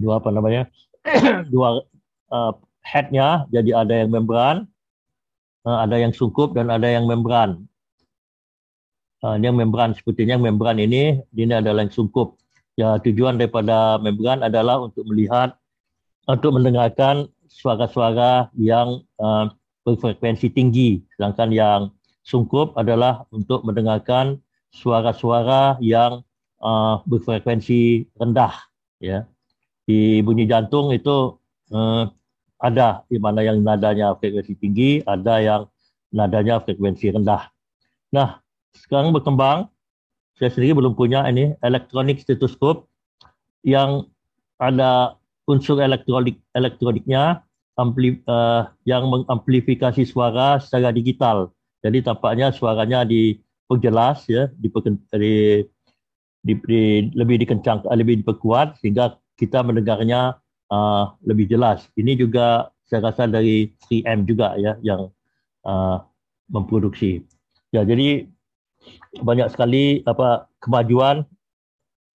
dua 0.01 0.15
apa 0.19 0.31
namanya? 0.35 0.67
Dua 1.53 1.81
uh, 2.29 2.53
headnya 2.85 3.49
jadi 3.49 3.85
ada 3.85 4.05
yang 4.05 4.13
membran 4.13 4.69
uh, 5.65 5.79
ada 5.85 5.97
yang 5.97 6.13
sungkup 6.13 6.53
dan 6.53 6.69
ada 6.69 6.89
yang 6.89 7.09
membran. 7.09 7.65
Uh, 9.21 9.37
yang 9.37 9.53
membran 9.57 9.93
sepertinya 9.93 10.41
membran 10.41 10.81
ini 10.81 11.21
ini 11.37 11.53
adalah 11.53 11.85
yang 11.85 11.93
sungkup. 11.93 12.41
Ya 12.77 12.97
tujuan 13.01 13.37
daripada 13.37 14.01
membran 14.01 14.41
adalah 14.41 14.81
untuk 14.81 15.05
melihat 15.09 15.60
untuk 16.37 16.55
mendengarkan 16.57 17.27
suara-suara 17.51 18.51
yang 18.55 19.03
uh, 19.19 19.51
berfrekuensi 19.83 20.53
tinggi 20.55 21.03
sedangkan 21.17 21.51
yang 21.51 21.81
sungkup 22.23 22.77
adalah 22.79 23.27
untuk 23.35 23.67
mendengarkan 23.67 24.39
suara-suara 24.71 25.81
yang 25.83 26.23
uh, 26.63 27.03
berfrekuensi 27.09 28.07
rendah 28.15 28.55
ya. 29.03 29.27
Di 29.89 30.23
bunyi 30.23 30.47
jantung 30.47 30.95
itu 30.95 31.35
uh, 31.75 32.07
ada 32.61 33.03
di 33.11 33.19
mana 33.19 33.43
yang 33.43 33.65
nadanya 33.65 34.15
frekuensi 34.15 34.55
tinggi, 34.61 35.03
ada 35.03 35.43
yang 35.43 35.63
nadanya 36.15 36.63
frekuensi 36.63 37.11
rendah. 37.11 37.51
Nah, 38.15 38.39
sekarang 38.77 39.11
berkembang. 39.11 39.67
Saya 40.39 40.57
sendiri 40.57 40.73
belum 40.73 40.97
punya 40.97 41.29
ini 41.29 41.53
elektronik 41.61 42.17
stetoskop 42.25 42.89
yang 43.61 44.09
ada 44.57 45.20
unsur 45.51 45.83
elektronik 45.83 46.39
elektroniknya 46.55 47.43
ampli, 47.75 48.23
uh, 48.31 48.71
yang 48.87 49.11
mengamplifikasi 49.11 50.07
suara 50.07 50.63
secara 50.63 50.95
digital. 50.95 51.51
Jadi 51.81 52.05
tampaknya 52.05 52.53
suaranya 52.53 53.03
diperjelas 53.09 54.29
ya, 54.29 54.53
diper, 54.55 54.85
di, 55.17 55.65
di, 56.45 56.53
di, 56.55 56.83
lebih 57.17 57.41
dikencang, 57.43 57.89
lebih 57.97 58.21
diperkuat 58.21 58.79
sehingga 58.79 59.17
kita 59.41 59.65
mendengarnya 59.65 60.37
uh, 60.69 61.17
lebih 61.25 61.49
jelas. 61.49 61.89
Ini 61.97 62.21
juga 62.21 62.69
saya 62.85 63.11
rasa 63.11 63.25
dari 63.25 63.73
3M 63.89 64.29
juga 64.29 64.55
ya 64.61 64.77
yang 64.85 65.09
uh, 65.65 66.05
memproduksi. 66.53 67.25
Ya, 67.73 67.87
jadi 67.87 68.29
banyak 69.23 69.49
sekali 69.55 70.03
apa 70.05 70.51
kemajuan 70.61 71.25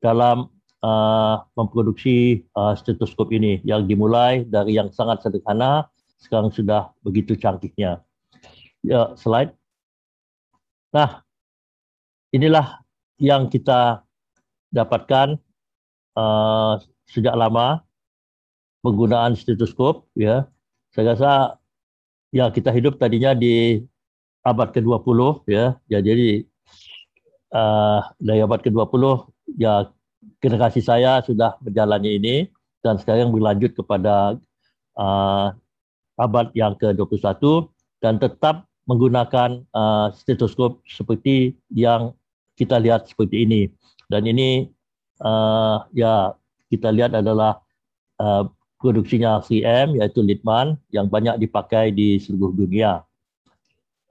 dalam 0.03 0.51
uh, 0.85 1.41
memproduksi 1.57 2.45
uh, 2.53 2.77
stetoskop 2.77 3.33
ini 3.33 3.57
yang 3.65 3.89
dimulai 3.89 4.45
dari 4.45 4.77
yang 4.77 4.93
sangat 4.93 5.25
sederhana 5.25 5.89
sekarang 6.21 6.53
sudah 6.53 6.93
begitu 7.01 7.33
canggihnya. 7.33 8.05
Ya, 8.85 9.17
slide. 9.17 9.53
Nah, 10.93 11.25
inilah 12.29 12.85
yang 13.17 13.49
kita 13.49 14.05
dapatkan 14.69 15.41
uh, 16.13 16.77
sejak 17.09 17.33
lama 17.33 17.81
penggunaan 18.85 19.33
stetoskop 19.33 20.05
ya. 20.13 20.45
Saya 20.93 21.17
rasa 21.17 21.31
ya 22.31 22.47
kita 22.53 22.71
hidup 22.71 23.01
tadinya 23.01 23.33
di 23.33 23.81
abad 24.45 24.69
ke-20 24.71 25.49
ya. 25.49 25.75
Ya 25.89 25.99
jadi 25.99 26.45
uh, 27.51 28.01
dari 28.21 28.39
abad 28.45 28.61
ke-20 28.61 29.03
ya 29.57 29.89
generasi 30.39 30.81
saya 30.83 31.21
sudah 31.25 31.57
menjalani 31.61 32.17
ini 32.17 32.35
dan 32.85 33.01
sekarang 33.01 33.33
berlanjut 33.33 33.73
kepada 33.73 34.37
uh, 34.97 35.47
abad 36.15 36.47
yang 36.53 36.77
ke-21 36.77 37.41
dan 37.99 38.21
tetap 38.21 38.69
menggunakan 38.85 39.65
uh, 39.73 40.13
stetoskop 40.13 40.79
seperti 40.85 41.57
yang 41.73 42.13
kita 42.55 42.77
lihat 42.77 43.09
seperti 43.09 43.43
ini. 43.43 43.61
Dan 44.05 44.29
ini 44.29 44.69
uh, 45.25 45.81
ya 45.91 46.37
kita 46.69 46.93
lihat 46.93 47.17
adalah 47.17 47.59
uh, 48.21 48.45
produksinya 48.77 49.41
3M 49.41 49.97
yaitu 49.97 50.21
Litman 50.21 50.77
yang 50.93 51.09
banyak 51.09 51.41
dipakai 51.41 51.89
di 51.89 52.21
seluruh 52.21 52.53
dunia. 52.53 53.01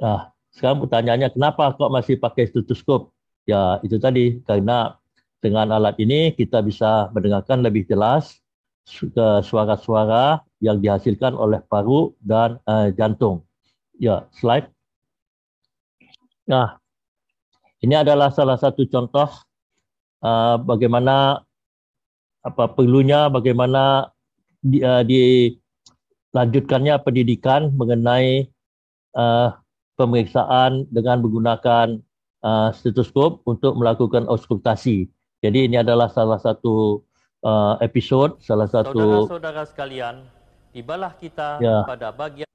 Uh, 0.03 0.27
sekarang 0.51 0.83
pertanyaannya 0.83 1.31
kenapa 1.31 1.71
kok 1.79 1.95
masih 1.95 2.19
pakai 2.19 2.51
stetoskop? 2.51 3.15
Ya 3.47 3.79
itu 3.87 4.01
tadi 4.03 4.43
karena 4.43 4.99
dengan 5.45 5.77
alat 5.77 6.01
ini 6.01 6.33
kita 6.33 6.65
bisa 6.65 7.13
mendengarkan 7.13 7.61
lebih 7.61 7.85
jelas 7.85 8.41
suara-suara 9.45 10.41
yang 10.65 10.81
dihasilkan 10.81 11.37
oleh 11.37 11.61
paru 11.69 12.17
dan 12.25 12.57
uh, 12.65 12.89
jantung. 12.97 13.45
Ya, 14.01 14.25
slide. 14.33 14.73
Nah, 16.49 16.81
ini 17.85 17.93
adalah 17.93 18.33
salah 18.33 18.57
satu 18.57 18.89
contoh 18.89 19.29
uh, 20.25 20.57
bagaimana 20.65 21.45
apa 22.45 22.65
perlunya 22.73 23.29
bagaimana 23.29 24.13
di, 24.65 24.81
uh, 24.81 25.05
dilanjutkannya 25.05 26.97
pendidikan 27.05 27.73
mengenai 27.77 28.49
uh, 29.17 29.53
pemeriksaan 29.97 30.89
dengan 30.89 31.21
menggunakan 31.21 32.01
uh, 32.45 32.69
stetoskop 32.77 33.45
untuk 33.45 33.77
melakukan 33.77 34.25
auskultasi. 34.29 35.09
Jadi 35.45 35.69
ini 35.69 35.77
adalah 35.77 36.09
salah 36.09 36.41
satu 36.41 37.05
uh, 37.45 37.77
episod, 37.85 38.41
salah 38.41 38.65
satu 38.65 38.97
saudara-saudara 39.29 39.69
sekalian, 39.69 40.25
tibalah 40.73 41.13
kita 41.21 41.61
ya. 41.61 41.85
pada 41.85 42.09
bagian 42.17 42.49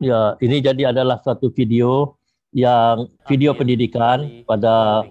Ya, 0.00 0.32
ini 0.40 0.64
jadi 0.64 0.96
adalah 0.96 1.20
satu 1.20 1.52
video 1.52 2.16
yang 2.56 3.04
video 3.28 3.52
pendidikan 3.52 4.24
pada 4.48 5.04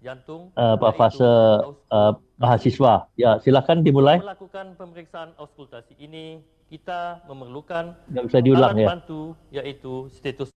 jantung 0.00 0.48
uh, 0.56 0.80
fase 0.96 1.20
uh, 1.92 2.16
mahasiswa. 2.40 3.10
Ya, 3.20 3.36
silakan 3.44 3.84
dimulai. 3.84 4.22
Melakukan 4.22 4.80
pemeriksaan 4.80 5.36
auskultasi 5.36 5.98
ini 6.00 6.40
kita 6.72 7.20
memerlukan 7.28 7.92
Nggak 8.08 8.24
bisa 8.32 8.38
diulang, 8.40 8.72
alat 8.72 8.80
ya. 8.80 8.88
bantu 8.88 9.20
yaitu 9.52 10.08
status. 10.08 10.48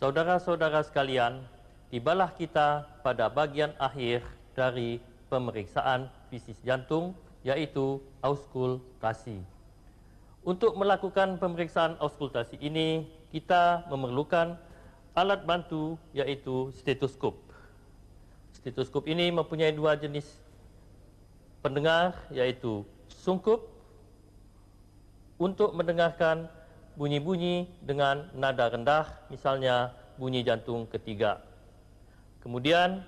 Saudara-saudara 0.00 0.80
sekalian, 0.80 1.44
tibalah 1.90 2.30
kita 2.30 2.86
pada 3.02 3.26
bagian 3.26 3.74
akhir 3.76 4.22
dari 4.54 5.02
pemeriksaan 5.26 6.06
fisis 6.30 6.56
jantung 6.62 7.12
yaitu 7.42 7.98
auskultasi. 8.22 9.42
Untuk 10.46 10.78
melakukan 10.78 11.36
pemeriksaan 11.36 12.00
auskultasi 12.00 12.56
ini, 12.62 13.04
kita 13.28 13.84
memerlukan 13.90 14.56
alat 15.12 15.42
bantu 15.44 15.98
yaitu 16.14 16.70
stetoskop. 16.78 17.36
Stetoskop 18.54 19.04
ini 19.10 19.28
mempunyai 19.34 19.74
dua 19.74 19.98
jenis 19.98 20.24
pendengar 21.60 22.16
yaitu 22.32 22.86
sungkup 23.10 23.68
untuk 25.36 25.74
mendengarkan 25.76 26.48
bunyi-bunyi 26.96 27.68
dengan 27.84 28.28
nada 28.36 28.68
rendah 28.70 29.08
misalnya 29.32 29.92
bunyi 30.20 30.44
jantung 30.44 30.84
ketiga 30.88 31.49
Kemudian 32.40 33.04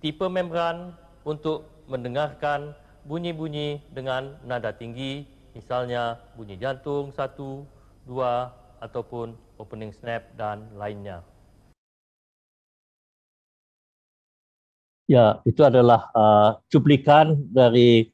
tipe 0.00 0.24
membran 0.24 0.96
untuk 1.28 1.68
mendengarkan 1.84 2.72
bunyi-bunyi 3.04 3.84
dengan 3.92 4.40
nada 4.48 4.72
tinggi, 4.72 5.28
misalnya 5.52 6.16
bunyi 6.32 6.56
jantung 6.56 7.12
satu, 7.12 7.68
dua, 8.08 8.56
ataupun 8.80 9.36
opening 9.60 9.92
snap 9.92 10.24
dan 10.40 10.64
lainnya. 10.80 11.20
Ya, 15.10 15.42
itu 15.44 15.60
adalah 15.66 16.08
uh, 16.14 16.56
cuplikan 16.70 17.34
dari 17.50 18.08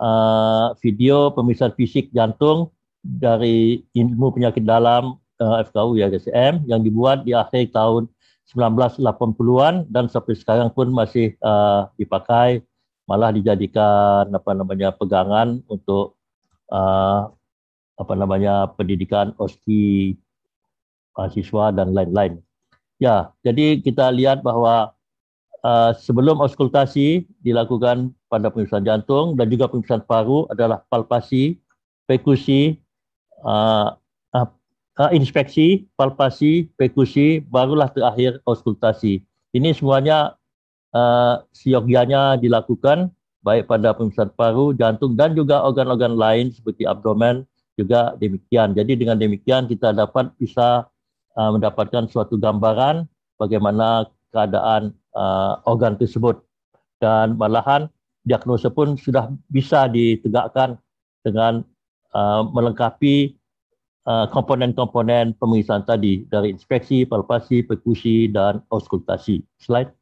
uh, 0.00 0.72
video 0.80 1.30
pemeriksaan 1.36 1.76
fisik 1.76 2.08
jantung 2.16 2.72
dari 3.04 3.84
ilmu 3.92 4.32
penyakit 4.32 4.64
dalam 4.64 5.20
uh, 5.38 5.56
FKU 5.68 6.00
ya 6.00 6.08
GSM 6.08 6.64
yang 6.64 6.80
dibuat 6.80 7.28
di 7.28 7.36
akhir 7.36 7.76
tahun 7.76 8.08
1980-an 8.50 9.86
dan 9.86 10.10
sampai 10.10 10.34
sekarang 10.34 10.74
pun 10.74 10.90
masih 10.90 11.38
uh, 11.38 11.86
dipakai 11.94 12.66
malah 13.06 13.30
dijadikan 13.34 14.30
apa 14.30 14.50
namanya 14.54 14.94
pegangan 14.94 15.62
untuk 15.66 16.18
uh, 16.70 17.30
apa 17.98 18.14
namanya 18.14 18.70
pendidikan 18.74 19.34
oski 19.38 20.14
mahasiswa 21.14 21.74
dan 21.74 21.92
lain-lain. 21.92 22.38
Ya, 23.00 23.32
jadi 23.42 23.80
kita 23.80 24.12
lihat 24.12 24.44
bahwa 24.46 24.92
uh, 25.64 25.90
sebelum 25.96 26.40
auskultasi 26.40 27.28
dilakukan 27.42 28.12
pada 28.28 28.48
pemeriksaan 28.48 28.86
jantung 28.86 29.34
dan 29.36 29.48
juga 29.48 29.68
pemeriksaan 29.68 30.04
paru 30.04 30.46
adalah 30.52 30.84
palpasi, 30.88 31.58
pekusi, 32.08 32.78
uh, 33.44 33.96
uh, 34.36 34.48
inspeksi, 35.08 35.88
palpasi, 35.96 36.68
pekusi, 36.76 37.40
barulah 37.48 37.88
terakhir 37.88 38.44
auskultasi. 38.44 39.24
Ini 39.56 39.72
semuanya 39.72 40.36
uh, 40.92 41.40
siogianya 41.56 42.36
dilakukan 42.36 43.08
baik 43.40 43.64
pada 43.64 43.96
pemeriksaan 43.96 44.30
paru, 44.36 44.76
jantung 44.76 45.16
dan 45.16 45.32
juga 45.32 45.64
organ-organ 45.64 46.12
lain 46.12 46.52
seperti 46.52 46.84
abdomen 46.84 47.48
juga 47.80 48.12
demikian. 48.20 48.76
Jadi 48.76 48.92
dengan 49.00 49.16
demikian 49.16 49.64
kita 49.64 49.96
dapat 49.96 50.28
bisa 50.36 50.84
uh, 51.40 51.50
mendapatkan 51.56 52.04
suatu 52.12 52.36
gambaran 52.36 53.08
bagaimana 53.40 54.04
keadaan 54.28 54.92
uh, 55.16 55.64
organ 55.64 55.96
tersebut 55.96 56.44
dan 57.00 57.40
malahan 57.40 57.88
diagnosa 58.28 58.68
pun 58.68 59.00
sudah 59.00 59.32
bisa 59.48 59.88
ditegakkan 59.88 60.76
dengan 61.24 61.64
uh, 62.12 62.44
melengkapi 62.44 63.39
komponen-komponen 64.06 65.36
pemeriksaan 65.36 65.84
tadi 65.84 66.24
dari 66.26 66.50
inspeksi, 66.50 67.04
palpasi, 67.04 67.62
perkusi 67.62 68.32
dan 68.32 68.64
auskultasi. 68.72 69.44
Slide. 69.60 69.92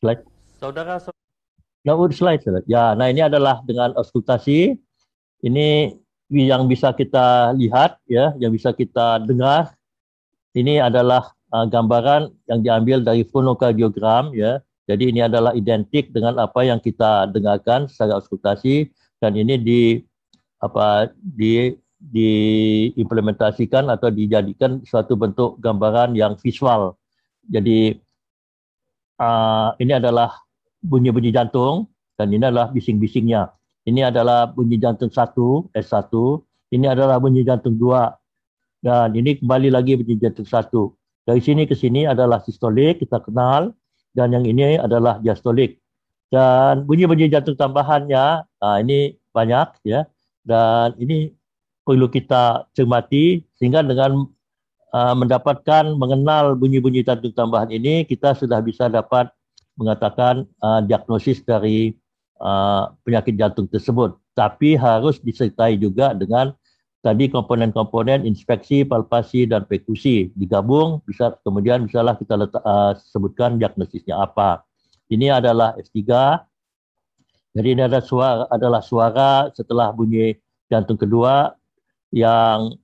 Slide. 0.00 0.22
Saudara, 0.58 0.98
saudara. 0.98 1.22
Ya, 1.84 1.92
slide, 1.92 2.40
slide. 2.40 2.66
Ya, 2.66 2.96
nah 2.96 3.12
ini 3.12 3.20
adalah 3.20 3.60
dengan 3.68 3.92
auskultasi. 3.92 4.80
Ini 5.44 5.92
yang 6.32 6.64
bisa 6.64 6.96
kita 6.96 7.52
lihat, 7.52 8.00
ya, 8.08 8.32
yang 8.40 8.56
bisa 8.56 8.72
kita 8.72 9.20
dengar. 9.20 9.76
Ini 10.56 10.80
adalah 10.80 11.36
uh, 11.52 11.68
gambaran 11.68 12.32
yang 12.48 12.64
diambil 12.64 13.04
dari 13.04 13.28
fonokardiogram, 13.28 14.32
ya. 14.32 14.64
Jadi 14.88 15.12
ini 15.12 15.20
adalah 15.24 15.52
identik 15.56 16.12
dengan 16.12 16.36
apa 16.36 16.60
yang 16.64 16.80
kita 16.80 17.28
dengarkan 17.32 17.88
secara 17.88 18.20
auskultasi 18.20 18.92
dan 19.16 19.32
ini 19.32 19.56
di 19.56 19.80
apa 20.64 21.12
di 21.20 21.76
diimplementasikan 22.04 23.88
atau 23.88 24.12
dijadikan 24.12 24.84
suatu 24.84 25.16
bentuk 25.16 25.56
gambaran 25.60 26.12
yang 26.12 26.36
visual. 26.36 27.00
Jadi 27.48 27.96
uh, 29.20 29.72
ini 29.80 29.92
adalah 29.96 30.44
bunyi-bunyi 30.84 31.32
jantung 31.32 31.88
dan 32.20 32.28
ini 32.28 32.44
adalah 32.44 32.68
bising-bisingnya. 32.72 33.48
Ini 33.84 34.08
adalah 34.08 34.48
bunyi 34.48 34.80
jantung 34.80 35.12
satu 35.12 35.68
S1, 35.76 36.08
Ini 36.72 36.90
adalah 36.96 37.20
bunyi 37.20 37.44
jantung 37.44 37.76
dua. 37.76 38.16
Dan 38.80 39.12
ini 39.16 39.36
kembali 39.40 39.68
lagi 39.68 39.96
bunyi 40.00 40.16
jantung 40.16 40.48
satu. 40.48 40.92
Dari 41.24 41.40
sini 41.40 41.68
ke 41.68 41.76
sini 41.76 42.08
adalah 42.08 42.40
sistolik, 42.40 43.04
kita 43.04 43.20
kenal. 43.20 43.76
Dan 44.14 44.32
yang 44.32 44.44
ini 44.48 44.80
adalah 44.80 45.20
diastolik. 45.20 45.80
Dan 46.32 46.88
bunyi-bunyi 46.88 47.28
jantung 47.28 47.54
tambahannya, 47.54 48.42
nah 48.42 48.76
ini 48.80 49.14
banyak 49.30 49.84
ya. 49.84 50.08
Dan 50.44 50.94
ini 51.00 51.32
perlu 51.84 52.08
kita 52.08 52.68
cermati 52.76 53.44
sehingga 53.56 53.80
dengan 53.84 54.28
uh, 54.92 55.14
mendapatkan 55.16 55.96
mengenal 55.96 56.54
bunyi-bunyi 56.56 57.04
jantung 57.04 57.32
tambahan 57.32 57.68
ini 57.72 58.04
kita 58.08 58.32
sudah 58.36 58.60
bisa 58.64 58.88
dapat 58.88 59.28
mengatakan 59.74 60.46
uh, 60.62 60.80
diagnosis 60.84 61.42
dari 61.42 61.92
uh, 62.38 62.94
penyakit 63.02 63.34
jantung 63.34 63.66
tersebut. 63.66 64.14
Tapi 64.34 64.74
harus 64.78 65.18
disertai 65.22 65.78
juga 65.78 66.14
dengan 66.14 66.54
tadi 67.04 67.28
komponen-komponen 67.28 68.24
inspeksi, 68.24 68.82
palpasi 68.82 69.44
dan 69.44 69.68
pekusi 69.68 70.32
digabung 70.34 71.04
bisa 71.04 71.36
kemudian 71.44 71.84
misalnya 71.84 72.16
kita 72.16 72.34
letak, 72.38 72.62
uh, 72.64 72.96
sebutkan 72.96 73.60
diagnosisnya 73.60 74.16
apa. 74.16 74.64
Ini 75.12 75.36
adalah 75.36 75.76
S3. 75.76 76.00
Jadi 77.54 77.68
ini 77.70 77.82
adalah 77.86 78.02
suara 78.02 78.44
adalah 78.50 78.82
suara 78.82 79.30
setelah 79.54 79.94
bunyi 79.94 80.34
jantung 80.66 80.98
kedua 80.98 81.54
yang 82.10 82.74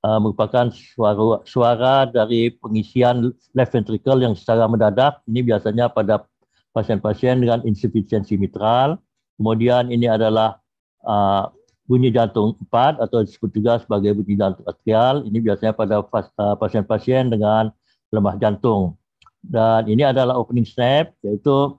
uh, 0.00 0.18
merupakan 0.20 0.72
suara 0.72 1.44
suara 1.44 1.94
dari 2.08 2.48
pengisian 2.56 3.28
left 3.52 3.72
ventricle 3.76 4.24
yang 4.24 4.32
secara 4.32 4.64
mendadak. 4.64 5.20
Ini 5.28 5.44
biasanya 5.44 5.92
pada 5.92 6.24
pasien-pasien 6.72 7.44
dengan 7.44 7.60
insufisiensi 7.68 8.40
mitral. 8.40 8.96
Kemudian 9.36 9.92
ini 9.92 10.08
adalah 10.08 10.64
uh, 11.04 11.52
bunyi 11.84 12.08
jantung 12.08 12.56
4 12.72 13.04
atau 13.04 13.20
disebut 13.20 13.50
juga 13.52 13.80
sebagai 13.84 14.16
bunyi 14.16 14.40
jantung 14.40 14.64
atrial. 14.64 15.28
Ini 15.28 15.38
biasanya 15.44 15.72
pada 15.76 16.00
uh, 16.00 16.56
pasien-pasien 16.56 17.28
dengan 17.28 17.68
lemah 18.08 18.40
jantung. 18.40 18.96
Dan 19.44 19.86
ini 19.86 20.02
adalah 20.02 20.40
opening 20.40 20.66
snap, 20.66 21.14
yaitu 21.22 21.76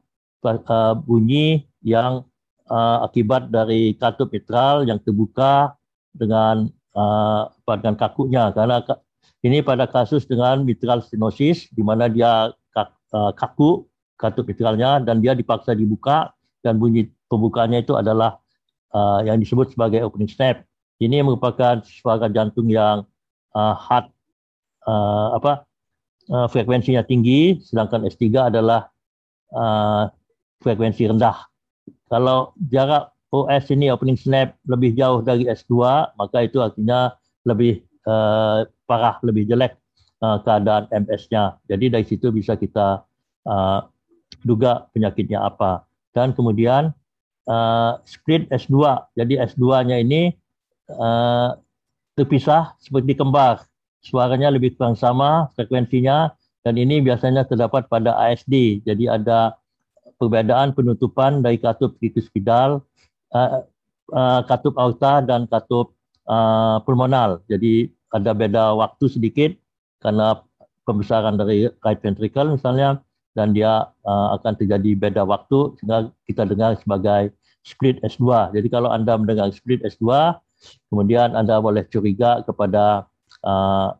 bunyi 1.03 1.67
yang 1.87 2.27
uh, 2.67 3.07
akibat 3.07 3.47
dari 3.47 3.95
katup 3.95 4.27
mitral 4.35 4.83
yang 4.83 4.99
terbuka 4.99 5.79
dengan 6.11 6.67
uh, 6.91 7.47
dengan 7.79 7.95
kakunya. 7.95 8.51
Karena 8.51 8.83
ini 9.39 9.63
pada 9.63 9.87
kasus 9.87 10.27
dengan 10.27 10.67
mitral 10.67 10.99
stenosis, 10.99 11.71
di 11.71 11.79
mana 11.79 12.11
dia 12.11 12.51
kaku 13.11 13.87
katup 14.19 14.49
mitralnya 14.49 14.99
dan 14.99 15.21
dia 15.23 15.37
dipaksa 15.37 15.77
dibuka 15.77 16.33
dan 16.65 16.81
bunyi 16.81 17.07
pembukaannya 17.29 17.85
itu 17.85 17.93
adalah 17.95 18.41
uh, 18.91 19.23
yang 19.23 19.37
disebut 19.39 19.71
sebagai 19.71 20.03
opening 20.03 20.27
snap. 20.27 20.65
Ini 20.97 21.21
merupakan 21.21 21.79
suara 21.85 22.25
jantung 22.27 22.65
yang 22.67 23.05
uh, 23.53 23.75
hard 23.77 24.09
uh, 24.89 25.37
apa 25.37 25.69
uh, 26.33 26.47
frekuensinya 26.49 27.05
tinggi, 27.05 27.61
sedangkan 27.61 28.09
S3 28.09 28.49
adalah 28.49 28.89
uh, 29.53 30.09
frekuensi 30.65 31.05
rendah. 31.05 31.37
Kalau 32.07 32.55
jarak 32.71 33.11
OS 33.31 33.67
ini 33.75 33.91
opening 33.91 34.15
snap 34.15 34.55
lebih 34.63 34.95
jauh 34.95 35.19
dari 35.19 35.45
S2, 35.47 35.75
maka 36.15 36.47
itu 36.47 36.63
artinya 36.63 37.11
lebih 37.43 37.83
uh, 38.07 38.63
parah, 38.87 39.19
lebih 39.23 39.43
jelek 39.47 39.75
uh, 40.23 40.39
keadaan 40.41 40.87
MS-nya. 40.91 41.59
Jadi 41.67 41.85
dari 41.91 42.05
situ 42.07 42.31
bisa 42.31 42.55
kita 42.55 43.03
uh, 43.43 43.79
duga 44.47 44.87
penyakitnya 44.95 45.43
apa. 45.43 45.83
Dan 46.15 46.31
kemudian 46.31 46.95
uh, 47.51 47.99
split 48.07 48.47
S2. 48.47 48.79
Jadi 49.19 49.33
S2-nya 49.43 49.99
ini 49.99 50.31
uh, 50.91 51.55
terpisah 52.15 52.75
seperti 52.79 53.19
kembar. 53.19 53.67
Suaranya 53.99 54.47
lebih 54.53 54.79
kurang 54.79 54.95
sama 54.95 55.51
frekuensinya 55.59 56.31
dan 56.63 56.79
ini 56.79 57.03
biasanya 57.03 57.43
terdapat 57.43 57.91
pada 57.91 58.15
ASD. 58.27 58.83
Jadi 58.87 59.07
ada 59.11 59.59
perbedaan 60.17 60.73
penutupan 60.73 61.45
dari 61.45 61.61
katup 61.61 61.97
tricuspidal, 62.01 62.81
uh, 63.33 63.61
uh, 64.13 64.41
katup 64.45 64.75
aorta 64.77 65.21
dan 65.23 65.45
katup 65.49 65.93
uh, 66.27 66.81
pulmonal. 66.83 67.41
Jadi 67.49 67.89
ada 68.13 68.31
beda 68.33 68.73
waktu 68.77 69.05
sedikit 69.09 69.51
karena 70.01 70.41
pembesaran 70.87 71.35
dari 71.35 71.67
right 71.83 71.99
ventricle 71.99 72.55
misalnya 72.55 73.03
dan 73.35 73.53
dia 73.53 73.85
uh, 74.07 74.27
akan 74.39 74.57
terjadi 74.57 74.97
beda 74.97 75.21
waktu 75.27 75.77
sehingga 75.77 76.09
kita 76.25 76.47
dengar 76.49 76.79
sebagai 76.81 77.35
split 77.61 77.99
S2. 78.01 78.55
Jadi 78.55 78.67
kalau 78.71 78.89
Anda 78.89 79.19
mendengar 79.19 79.51
split 79.51 79.83
S2, 79.83 80.33
kemudian 80.89 81.35
Anda 81.35 81.59
boleh 81.59 81.85
curiga 81.91 82.41
kepada 82.47 83.05
uh, 83.43 83.93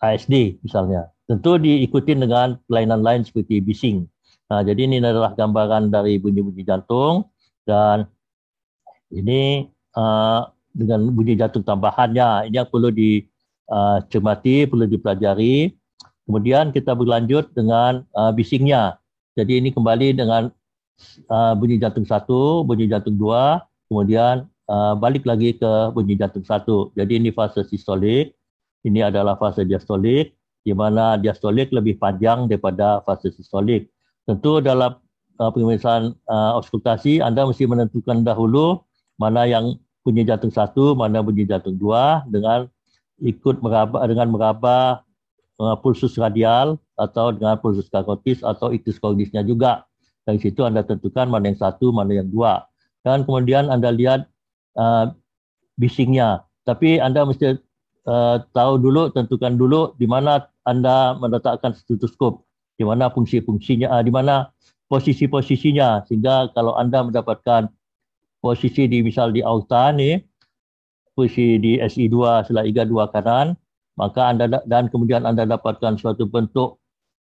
ASD 0.00 0.62
misalnya. 0.64 1.10
Tentu 1.28 1.60
diikuti 1.60 2.16
dengan 2.16 2.56
kelainan 2.66 3.04
lain 3.04 3.22
seperti 3.22 3.60
bising. 3.60 4.06
Nah, 4.50 4.66
jadi 4.66 4.90
ini 4.90 4.98
adalah 4.98 5.38
gambaran 5.38 5.94
dari 5.94 6.18
bunyi-bunyi 6.18 6.66
jantung 6.66 7.30
dan 7.62 8.10
ini 9.14 9.70
uh, 9.94 10.50
dengan 10.74 11.06
bunyi 11.14 11.38
jantung 11.38 11.62
tambahannya. 11.62 12.50
Ini 12.50 12.56
yang 12.58 12.66
perlu 12.66 12.90
dicermati, 12.90 14.54
uh, 14.58 14.66
perlu 14.66 14.84
dipelajari. 14.90 15.70
Kemudian 16.26 16.74
kita 16.74 16.98
berlanjut 16.98 17.54
dengan 17.54 18.02
uh, 18.14 18.34
bisingnya. 18.34 18.98
Jadi 19.38 19.62
ini 19.62 19.70
kembali 19.70 20.18
dengan 20.18 20.50
uh, 21.30 21.54
bunyi 21.54 21.78
jantung 21.78 22.06
satu, 22.06 22.66
bunyi 22.66 22.90
jantung 22.90 23.14
dua, 23.14 23.62
kemudian 23.86 24.50
uh, 24.66 24.98
balik 24.98 25.26
lagi 25.30 25.54
ke 25.54 25.94
bunyi 25.94 26.18
jantung 26.18 26.42
satu. 26.42 26.90
Jadi 26.98 27.22
ini 27.22 27.30
fase 27.30 27.62
sistolik, 27.66 28.34
ini 28.82 28.98
adalah 28.98 29.38
fase 29.38 29.62
diastolik, 29.62 30.34
di 30.66 30.74
mana 30.74 31.14
diastolik 31.18 31.70
lebih 31.70 32.02
panjang 32.02 32.50
daripada 32.50 32.98
fase 33.06 33.30
sistolik. 33.30 33.86
Tentu 34.30 34.62
dalam 34.62 34.94
uh, 35.42 35.50
pemeriksaan 35.50 36.14
uh, 36.30 36.54
auskultasi, 36.54 37.18
Anda 37.18 37.50
mesti 37.50 37.66
menentukan 37.66 38.22
dahulu 38.22 38.78
mana 39.18 39.42
yang 39.42 39.74
bunyi 40.06 40.22
jantung 40.22 40.54
satu, 40.54 40.94
mana 40.94 41.18
bunyi 41.18 41.50
jantung 41.50 41.74
dua, 41.74 42.22
dengan 42.30 42.70
ikut 43.18 43.58
meraba 43.58 44.06
dengan 44.06 44.30
meraba 44.30 45.02
uh, 45.58 45.74
pulsus 45.82 46.14
radial 46.14 46.78
atau 46.94 47.34
dengan 47.34 47.58
pulsus 47.58 47.90
karotis 47.90 48.46
atau 48.46 48.70
iktus 48.70 49.02
kognisnya 49.02 49.42
juga. 49.42 49.82
Dari 50.22 50.38
situ 50.38 50.62
Anda 50.62 50.86
tentukan 50.86 51.26
mana 51.26 51.50
yang 51.50 51.58
satu, 51.58 51.90
mana 51.90 52.22
yang 52.22 52.30
dua. 52.30 52.70
Dan 53.02 53.26
kemudian 53.26 53.66
Anda 53.66 53.90
lihat 53.90 54.30
uh, 54.78 55.10
bisingnya. 55.74 56.46
Tapi 56.62 57.02
Anda 57.02 57.26
mesti 57.26 57.58
uh, 58.06 58.36
tahu 58.54 58.78
dulu, 58.78 59.10
tentukan 59.10 59.58
dulu 59.58 59.98
di 59.98 60.06
mana 60.06 60.46
Anda 60.62 61.18
meletakkan 61.18 61.74
stetoskop, 61.74 62.46
di 62.80 62.84
mana 62.88 63.12
fungsi-fungsinya, 63.12 63.92
uh, 63.92 64.00
di 64.00 64.08
mana 64.08 64.48
posisi-posisinya. 64.88 66.08
Sehingga 66.08 66.48
kalau 66.56 66.80
Anda 66.80 67.04
mendapatkan 67.04 67.68
posisi 68.40 68.88
di 68.88 69.04
misal 69.04 69.36
di 69.36 69.44
aorta 69.44 69.92
ni, 69.92 70.16
posisi 71.12 71.60
di 71.60 71.76
SI2 71.76 72.48
selah 72.48 72.64
iga 72.64 72.88
2 72.88 73.12
kanan, 73.12 73.52
maka 74.00 74.32
anda 74.32 74.48
dan 74.64 74.88
kemudian 74.88 75.28
anda 75.28 75.44
dapatkan 75.44 76.00
suatu 76.00 76.24
bentuk 76.24 76.80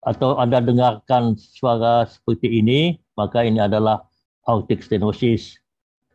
atau 0.09 0.41
anda 0.41 0.65
dengarkan 0.65 1.37
suara 1.37 2.09
seperti 2.09 2.49
ini 2.49 2.97
maka 3.12 3.45
ini 3.45 3.61
adalah 3.61 4.09
aortic 4.49 4.81
stenosis. 4.81 5.61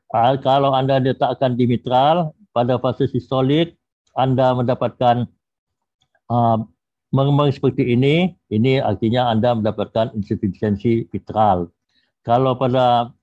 Ah, 0.10 0.34
kalau 0.39 0.73
anda 0.73 0.97
letakkan 0.97 1.54
di 1.54 1.69
mitral 1.69 2.34
pada 2.58 2.82
fase 2.82 3.06
sistolik 3.06 3.78
anda 4.17 4.58
mendapatkan 4.58 5.30
uh, 6.34 6.58
mengemang 7.12 7.54
seperti 7.56 7.96
ini 7.96 8.36
ini 8.52 8.84
artinya 8.84 9.32
anda 9.32 9.56
mendapatkan 9.56 10.12
insufisiensi 10.15 11.08
mitral. 11.12 11.72
Kalau 12.28 12.60
pada 12.60 13.15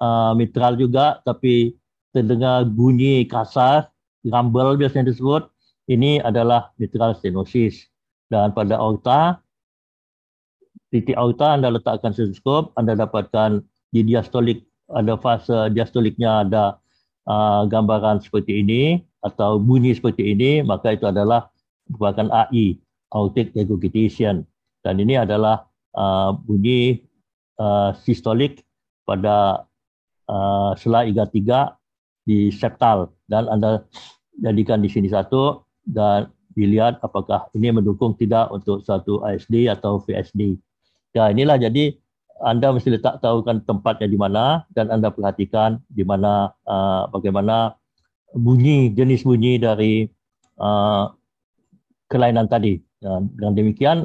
uh, 0.00 0.32
mitral 0.36 0.76
juga 0.76 1.24
tapi 1.24 1.76
terdengar 2.14 2.68
bunyi 2.68 3.26
kasar, 3.26 3.90
rumble 4.22 4.78
biasanya 4.78 5.10
disebut, 5.10 5.50
ini 5.90 6.22
adalah 6.22 6.70
mitral 6.78 7.16
stenosis. 7.18 7.90
Dan 8.30 8.56
pada 8.56 8.80
aorta, 8.80 9.42
titik 10.88 11.18
aorta 11.18 11.58
Anda 11.58 11.74
letakkan 11.74 12.14
stetoskop, 12.14 12.72
Anda 12.78 12.96
dapatkan 12.96 13.60
di 13.90 14.00
diastolik, 14.06 14.64
ada 14.88 15.18
fase 15.18 15.74
diastoliknya 15.74 16.46
ada 16.46 16.78
uh, 17.28 17.66
gambaran 17.68 18.22
seperti 18.22 18.64
ini 18.64 19.02
atau 19.26 19.58
bunyi 19.60 19.92
seperti 19.92 20.32
ini, 20.32 20.62
maka 20.64 20.94
itu 20.94 21.04
adalah 21.08 21.50
merupakan 21.88 22.30
AI, 22.32 22.80
aortic 23.14 23.54
regurgitation. 23.54 24.42
Dan 24.84 25.00
ini 25.00 25.16
adalah 25.16 25.64
uh, 25.96 26.36
bunyi 26.36 27.00
uh, 27.56 27.94
sistolik 28.04 28.60
pada 29.08 29.64
uh, 30.28 30.76
sela 30.76 31.08
iga 31.08 31.24
3 31.24 31.72
di 32.28 32.52
septal 32.52 33.12
dan 33.30 33.48
Anda 33.48 33.84
jadikan 34.40 34.82
di 34.82 34.90
sini 34.90 35.08
satu 35.08 35.62
dan 35.86 36.32
dilihat 36.56 37.02
apakah 37.02 37.50
ini 37.54 37.74
mendukung 37.74 38.14
tidak 38.16 38.50
untuk 38.50 38.82
satu 38.82 39.22
ASD 39.26 39.68
atau 39.70 40.00
VSD. 40.02 40.58
Ya 41.14 41.30
inilah 41.30 41.58
jadi 41.58 41.94
anda 42.42 42.74
mesti 42.74 42.90
letak 42.90 43.22
tahu 43.22 43.46
kan 43.46 43.62
tempatnya 43.62 44.10
di 44.10 44.18
mana 44.18 44.66
dan 44.74 44.90
anda 44.90 45.10
perhatikan 45.14 45.78
di 45.86 46.02
mana 46.02 46.50
uh, 46.66 47.06
bagaimana 47.10 47.78
bunyi 48.34 48.90
jenis 48.90 49.22
bunyi 49.22 49.62
dari 49.62 50.06
uh, 50.58 51.14
kelainan 52.10 52.50
tadi. 52.50 52.82
Dan 53.04 53.28
dengan 53.36 53.52
demikian 53.52 53.96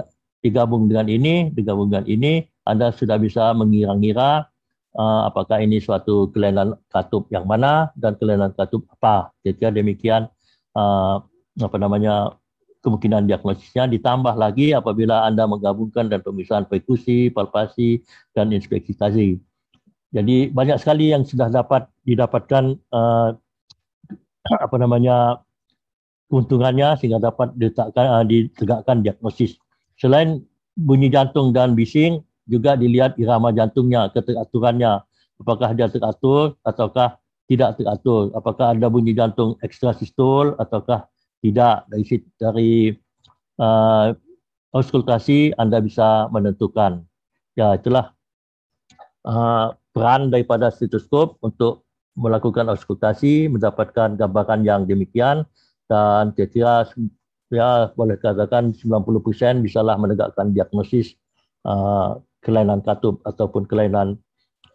digabung 0.43 0.91
dengan 0.91 1.07
ini, 1.07 1.47
digabung 1.55 1.87
dengan 1.87 2.03
ini, 2.03 2.43
Anda 2.67 2.91
sudah 2.91 3.15
bisa 3.15 3.55
mengira-ngira 3.55 4.51
uh, 4.99 5.21
apakah 5.31 5.63
ini 5.63 5.79
suatu 5.79 6.27
kelainan 6.35 6.75
katup 6.91 7.31
yang 7.31 7.47
mana 7.47 7.95
dan 7.95 8.19
kelainan 8.19 8.51
katup 8.51 8.83
apa. 8.99 9.31
Jadi 9.47 9.79
demikian 9.79 10.27
uh, 10.75 11.23
apa 11.59 11.77
namanya 11.79 12.35
kemungkinan 12.83 13.27
diagnosisnya 13.27 13.87
ditambah 13.91 14.35
lagi 14.35 14.71
apabila 14.75 15.27
Anda 15.27 15.47
menggabungkan 15.47 16.11
dan 16.11 16.19
pemeriksaan 16.19 16.67
perkusi, 16.67 17.31
palpasi 17.31 18.03
dan 18.35 18.51
inspeksi 18.51 18.95
tadi. 18.95 19.29
Jadi 20.09 20.49
banyak 20.49 20.81
sekali 20.81 21.13
yang 21.13 21.21
sudah 21.23 21.47
dapat 21.53 21.85
didapatkan 22.01 22.75
uh, 22.89 23.29
apa 24.57 24.75
namanya 24.79 25.43
keuntungannya 26.29 26.95
sehingga 27.01 27.19
dapat 27.19 27.51
diletakkan, 27.57 28.05
uh, 28.05 28.23
ditegakkan 28.23 29.01
diagnosis. 29.01 29.57
Selain 29.97 30.45
bunyi 30.77 31.11
jantung 31.11 31.51
dan 31.51 31.75
bising, 31.75 32.23
juga 32.49 32.73
dilihat 32.73 33.17
irama 33.21 33.53
jantungnya, 33.53 34.09
keteraturannya. 34.09 35.05
Apakah 35.39 35.71
dia 35.77 35.87
teratur 35.87 36.57
ataukah 36.65 37.21
tidak 37.49 37.81
teratur. 37.81 38.29
Apakah 38.37 38.77
ada 38.77 38.87
bunyi 38.89 39.17
jantung 39.17 39.57
ekstrasistol 39.65 40.57
ataukah 40.61 41.09
tidak. 41.41 41.89
Dari 41.89 42.03
dari 42.37 42.73
uh, 43.57 44.13
auskultasi 44.73 45.57
Anda 45.57 45.81
bisa 45.81 46.29
menentukan. 46.29 47.05
Ya, 47.57 47.75
itulah 47.77 48.13
uh, 49.25 49.73
peran 49.93 50.29
daripada 50.29 50.69
stetoskop 50.69 51.41
untuk 51.41 51.85
melakukan 52.19 52.67
auskultasi, 52.69 53.47
mendapatkan 53.47 54.19
gambaran 54.19 54.61
yang 54.67 54.83
demikian 54.83 55.47
dan 55.89 56.31
kira-kira 56.37 56.85
ya 57.49 57.89
boleh 57.97 58.15
katakan 58.21 58.77
90% 58.77 59.65
bisalah 59.65 59.97
menegakkan 59.97 60.53
diagnosis 60.53 61.17
uh, 61.65 62.21
kelainan 62.45 62.85
katup 62.85 63.19
ataupun 63.25 63.65
kelainan 63.65 64.21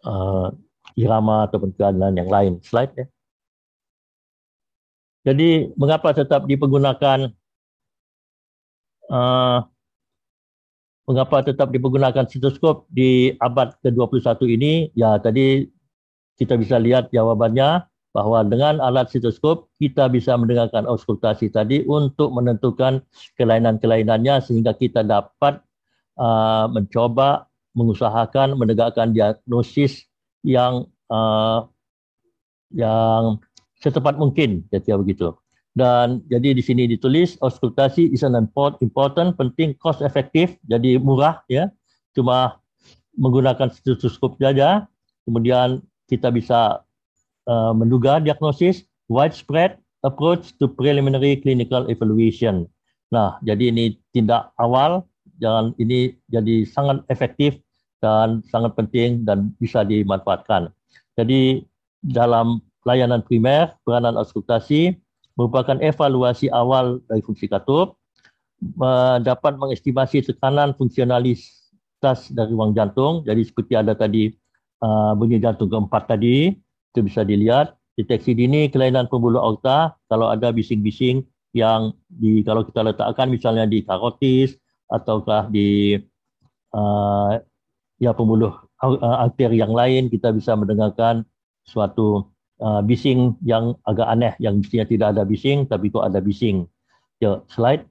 uh, 0.03 0.51
irama 0.99 1.47
ataupun 1.47 1.71
kelainan 1.73 2.19
yang 2.19 2.27
lain. 2.27 2.59
Slide 2.61 2.93
ya. 2.93 3.05
Jadi 5.25 5.73
mengapa 5.73 6.13
tetap 6.13 6.45
dipergunakan 6.45 7.33
uh, 9.09 9.59
mengapa 11.09 11.41
tetap 11.41 11.73
dipergunakan 11.73 12.29
stetoskop 12.29 12.85
di 12.93 13.33
abad 13.41 13.73
ke-21 13.81 14.37
ini? 14.51 14.73
Ya 14.93 15.17
tadi 15.17 15.65
kita 16.37 16.59
bisa 16.59 16.77
lihat 16.77 17.09
jawabannya 17.09 17.87
bahwa 18.15 18.47
dengan 18.47 18.79
alat 18.79 19.11
stetoskop 19.11 19.67
kita 19.75 20.07
bisa 20.07 20.39
mendengarkan 20.39 20.87
auskultasi 20.87 21.51
tadi 21.51 21.83
untuk 21.83 22.31
menentukan 22.31 23.03
kelainan-kelainannya 23.35 24.39
sehingga 24.39 24.71
kita 24.71 25.03
dapat 25.03 25.59
uh, 26.15 26.71
mencoba 26.71 27.51
mengusahakan 27.75 28.55
menegakkan 28.55 29.11
diagnosis 29.11 30.07
yang 30.47 30.87
uh, 31.11 31.67
yang 32.71 33.43
secepat 33.83 34.15
mungkin 34.15 34.63
kira 34.71 34.95
begitu. 34.95 35.35
Dan 35.75 36.23
jadi 36.31 36.55
di 36.55 36.63
sini 36.63 36.87
ditulis 36.87 37.35
auskultasi 37.43 38.15
is 38.15 38.23
an 38.23 38.39
important, 38.39 39.35
penting, 39.35 39.75
cost 39.75 39.99
efektif, 39.99 40.55
jadi 40.71 40.95
murah 41.03 41.43
ya. 41.51 41.67
Cuma 42.15 42.63
menggunakan 43.19 43.67
stetoskop 43.75 44.39
saja. 44.39 44.87
Kemudian 45.27 45.83
kita 46.07 46.31
bisa 46.31 46.79
uh, 47.49 47.73
menduga 47.73 48.21
diagnosis 48.21 48.85
widespread 49.09 49.77
approach 50.05 50.53
to 50.61 50.69
preliminary 50.69 51.37
clinical 51.41 51.89
evaluation. 51.89 52.69
Nah, 53.09 53.37
jadi 53.45 53.73
ini 53.73 53.97
tindak 54.13 54.53
awal 54.61 55.05
jangan 55.41 55.75
ini 55.81 56.15
jadi 56.31 56.63
sangat 56.67 57.03
efektif 57.11 57.57
dan 57.99 58.45
sangat 58.49 58.77
penting 58.77 59.25
dan 59.25 59.51
bisa 59.57 59.81
dimanfaatkan. 59.81 60.69
Jadi 61.17 61.65
dalam 62.05 62.61
layanan 62.85 63.25
primer, 63.25 63.73
peranan 63.81 64.13
auskultasi 64.19 64.93
merupakan 65.35 65.75
evaluasi 65.81 66.47
awal 66.53 67.01
dari 67.09 67.19
fungsi 67.25 67.49
katup, 67.49 67.97
dapat 69.25 69.59
mengestimasi 69.59 70.23
tekanan 70.23 70.71
fungsionalitas 70.77 72.31
dari 72.31 72.51
ruang 72.55 72.71
jantung. 72.71 73.25
Jadi 73.27 73.41
seperti 73.43 73.73
ada 73.75 73.97
tadi 73.97 74.31
uh, 74.79 75.11
bunyi 75.17 75.41
jantung 75.43 75.67
keempat 75.67 76.15
tadi, 76.15 76.55
itu 76.95 77.03
bisa 77.03 77.27
dilihat 77.27 77.75
deteksi 77.99 78.31
dini 78.31 78.71
kelainan 78.71 79.11
pembuluh 79.11 79.43
aorta 79.43 79.99
kalau 80.07 80.31
ada 80.31 80.55
bising-bising 80.55 81.27
yang 81.51 81.91
di 82.07 82.39
kalau 82.47 82.63
kita 82.63 82.87
letakkan 82.87 83.27
misalnya 83.27 83.67
di 83.67 83.83
karotis 83.83 84.55
ataukah 84.87 85.51
di 85.51 85.99
uh, 86.71 87.35
ya 87.99 88.15
pembuluh 88.15 88.55
uh, 88.79 89.23
arteri 89.27 89.59
yang 89.59 89.75
lain 89.75 90.07
kita 90.07 90.31
bisa 90.31 90.55
mendengarkan 90.55 91.27
suatu 91.67 92.31
uh, 92.63 92.79
bising 92.79 93.35
yang 93.43 93.75
agak 93.83 94.07
aneh 94.07 94.33
yang 94.39 94.59
mestinya 94.59 94.87
tidak 94.87 95.07
ada 95.15 95.27
bising 95.27 95.67
tapi 95.67 95.91
kok 95.91 96.07
ada 96.07 96.23
bising. 96.23 96.67
Ya, 97.23 97.39
slide. 97.47 97.87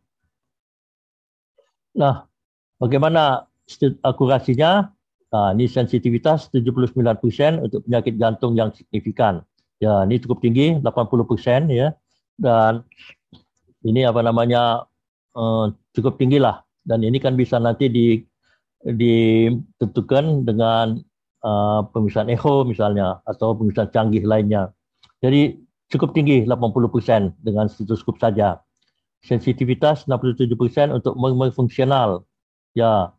Nah, 1.97 2.29
bagaimana 2.77 3.49
akurasinya? 4.05 4.93
Nah, 5.35 5.51
ini 5.51 5.67
sensitivitas 5.67 6.47
79% 6.55 6.95
untuk 7.59 7.83
penyakit 7.83 8.15
jantung 8.23 8.55
yang 8.55 8.71
signifikan. 8.71 9.43
Ya, 9.83 10.07
ini 10.07 10.23
cukup 10.23 10.39
tinggi, 10.39 10.79
80% 10.79 11.75
ya. 11.75 11.91
Dan 12.39 12.87
ini 13.83 14.07
apa 14.07 14.23
namanya 14.23 14.87
uh, 15.35 15.75
cukup 15.91 16.23
tinggi 16.23 16.39
lah. 16.39 16.63
Dan 16.87 17.03
ini 17.03 17.19
kan 17.19 17.35
bisa 17.35 17.59
nanti 17.59 17.91
di 17.91 18.23
ditentukan 18.85 20.45
dengan 20.47 21.03
uh, 21.43 21.81
pemeriksaan 21.91 22.29
echo 22.31 22.63
misalnya 22.63 23.19
atau 23.27 23.59
pemeriksaan 23.59 23.91
canggih 23.91 24.23
lainnya. 24.23 24.71
Jadi 25.19 25.59
cukup 25.91 26.15
tinggi 26.15 26.47
80% 26.47 27.43
dengan 27.43 27.67
stetoskop 27.67 28.23
saja. 28.23 28.63
Sensitivitas 29.25 30.07
67% 30.07 30.95
untuk 30.95 31.17
fungsional. 31.57 32.23
Ya, 32.77 33.14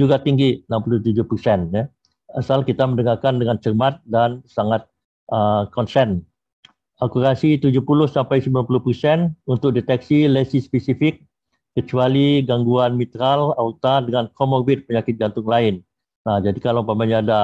juga 0.00 0.16
tinggi 0.16 0.64
67 0.64 1.28
persen 1.28 1.68
ya. 1.76 1.84
Asal 2.32 2.64
kita 2.64 2.88
mendengarkan 2.88 3.36
dengan 3.36 3.60
cermat 3.60 4.00
dan 4.08 4.40
sangat 4.48 4.86
uh, 5.28 5.66
konsen. 5.74 6.24
Akurasi 7.00 7.60
70 7.60 7.84
sampai 8.08 8.40
90 8.40 8.64
persen 8.80 9.18
untuk 9.44 9.76
deteksi 9.76 10.24
lesi 10.30 10.60
spesifik 10.62 11.20
kecuali 11.74 12.44
gangguan 12.44 12.96
mitral 12.96 13.52
aorta 13.56 14.04
dengan 14.04 14.28
komorbid 14.32 14.88
penyakit 14.88 15.16
jantung 15.16 15.48
lain. 15.48 15.80
Nah, 16.28 16.38
jadi 16.44 16.56
kalau 16.60 16.84
umpamanya 16.84 17.24
ada 17.24 17.40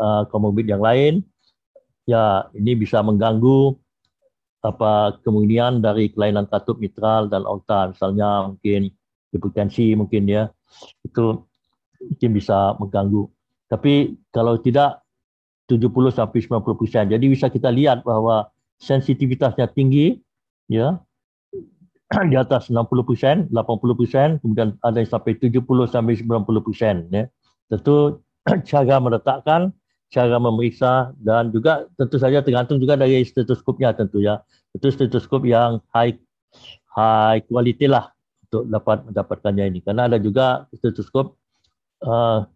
uh, 0.00 0.22
komorbid 0.32 0.66
yang 0.66 0.80
lain, 0.80 1.20
ya 2.08 2.48
ini 2.56 2.76
bisa 2.78 3.04
mengganggu 3.04 3.76
apa 4.64 5.20
kemungkinan 5.20 5.84
dari 5.84 6.08
kelainan 6.08 6.48
katup 6.48 6.80
mitral 6.80 7.28
dan 7.28 7.44
aorta, 7.44 7.92
misalnya 7.92 8.48
mungkin 8.48 8.88
hipertensi 9.34 9.92
mungkin 9.98 10.24
ya 10.30 10.48
itu 11.04 11.44
mungkin 12.10 12.30
bisa 12.36 12.76
mengganggu. 12.80 13.28
Tapi 13.68 14.18
kalau 14.30 14.60
tidak 14.60 15.04
70 15.68 16.12
sampai 16.12 16.38
90 16.44 16.80
persen. 16.80 17.04
Jadi 17.08 17.24
bisa 17.24 17.48
kita 17.48 17.72
lihat 17.72 18.04
bahwa 18.04 18.52
sensitivitasnya 18.76 19.72
tinggi, 19.72 20.20
ya 20.68 21.00
di 22.30 22.36
atas 22.36 22.68
60 22.68 22.84
persen, 23.08 23.48
80 23.48 24.00
persen, 24.00 24.28
kemudian 24.44 24.76
ada 24.84 25.00
yang 25.00 25.08
sampai 25.08 25.40
70 25.40 25.64
sampai 25.88 26.14
90 26.20 26.66
persen. 26.66 27.08
Ya. 27.08 27.24
Tentu 27.72 28.20
cara 28.70 28.96
meletakkan, 29.00 29.72
cara 30.12 30.36
memeriksa 30.36 31.16
dan 31.18 31.48
juga 31.48 31.88
tentu 31.96 32.20
saja 32.20 32.44
tergantung 32.44 32.76
juga 32.78 33.00
dari 33.00 33.24
stetoskopnya 33.24 33.96
tentu 33.96 34.20
ya. 34.20 34.44
Itu 34.76 34.92
stetoskop 34.92 35.48
yang 35.48 35.80
high 35.96 36.20
high 36.92 37.40
quality 37.48 37.88
lah 37.88 38.12
untuk 38.46 38.68
dapat 38.68 39.08
mendapatkannya 39.08 39.64
ini. 39.72 39.80
Karena 39.80 40.06
ada 40.06 40.20
juga 40.20 40.68
stetoskop 40.76 41.40
uh, 42.04 42.46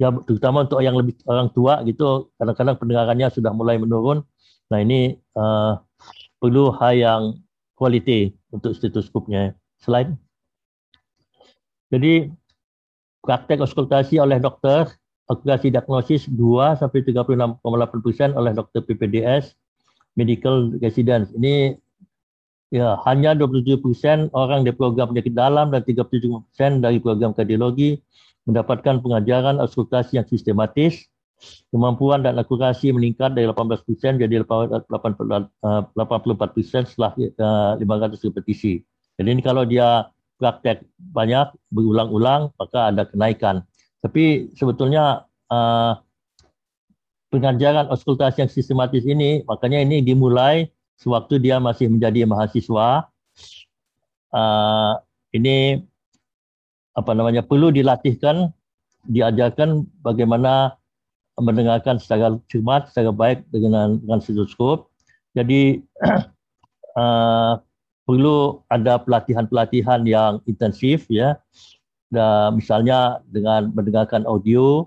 ya 0.00 0.10
terutama 0.26 0.66
untuk 0.66 0.82
yang 0.82 0.98
lebih 0.98 1.14
orang 1.30 1.52
tua 1.54 1.84
gitu 1.86 2.34
kadang-kadang 2.40 2.76
pendengarannya 2.80 3.28
sudah 3.30 3.52
mulai 3.54 3.78
menurun. 3.78 4.26
Nah 4.72 4.78
ini 4.82 5.20
uh, 5.38 5.78
perlu 6.42 6.74
hal 6.74 6.94
yang 6.96 7.22
quality 7.78 8.34
untuk 8.50 8.74
stetoskopnya. 8.74 9.54
Slide 9.78 10.16
jadi 11.94 12.26
praktek 13.22 13.62
auskultasi 13.62 14.18
oleh 14.18 14.42
dokter 14.42 14.90
akurasi 15.30 15.72
diagnosis 15.72 16.28
2 16.28 16.80
sampai 16.80 17.00
36,8% 17.06 17.62
oleh 18.36 18.52
dokter 18.52 18.84
PPDS 18.84 19.56
medical 20.18 20.74
residence. 20.82 21.32
Ini 21.32 21.78
ya 22.74 22.98
hanya 23.06 23.32
27% 23.38 24.34
orang 24.34 24.66
di 24.66 24.74
program 24.74 25.14
penyakit 25.14 25.32
dalam 25.32 25.70
dan 25.70 25.86
37% 25.86 26.82
dari 26.82 26.98
program 26.98 27.30
kardiologi 27.32 28.02
mendapatkan 28.44 29.00
pengajaran 29.00 29.60
auskultasi 29.60 30.20
yang 30.20 30.28
sistematis 30.28 31.08
Kemampuan 31.74 32.22
dan 32.22 32.38
akurasi 32.38 32.94
meningkat 32.94 33.34
dari 33.34 33.50
18% 33.50 33.82
jadi 34.22 34.34
84% 34.46 34.78
setelah 36.86 37.12
500 37.18 38.26
repetisi. 38.30 38.78
Jadi 39.18 39.28
ini 39.28 39.42
kalau 39.42 39.66
dia 39.66 40.06
praktek 40.38 40.86
banyak 40.98 41.50
berulang-ulang 41.74 42.54
maka 42.54 42.94
ada 42.94 43.02
kenaikan. 43.06 43.66
Tapi 43.98 44.54
sebetulnya 44.54 45.26
uh, 45.50 45.98
pengajaran 47.34 47.90
auskultasi 47.90 48.46
yang 48.46 48.52
sistematis 48.52 49.02
ini 49.02 49.42
makanya 49.42 49.82
ini 49.82 49.98
dimulai 49.98 50.70
sewaktu 50.94 51.42
dia 51.42 51.58
masih 51.58 51.90
menjadi 51.90 52.22
mahasiswa. 52.30 53.10
Uh, 54.30 54.98
ini 55.34 55.82
apa 56.94 57.10
namanya 57.14 57.42
perlu 57.42 57.74
dilatihkan, 57.74 58.50
diajarkan 59.10 59.86
bagaimana 60.02 60.78
mendengarkan 61.38 61.98
secara 61.98 62.38
cermat, 62.46 62.90
secara 62.90 63.10
baik 63.10 63.42
dengan 63.50 63.98
dengan 63.98 64.22
stetoskop. 64.22 64.90
Jadi 65.34 65.82
uh, 66.94 67.58
perlu 68.06 68.62
ada 68.70 69.02
pelatihan-pelatihan 69.02 70.06
yang 70.06 70.38
intensif 70.46 71.10
ya. 71.10 71.38
Dan 72.14 72.62
misalnya 72.62 73.18
dengan 73.26 73.74
mendengarkan 73.74 74.22
audio 74.30 74.86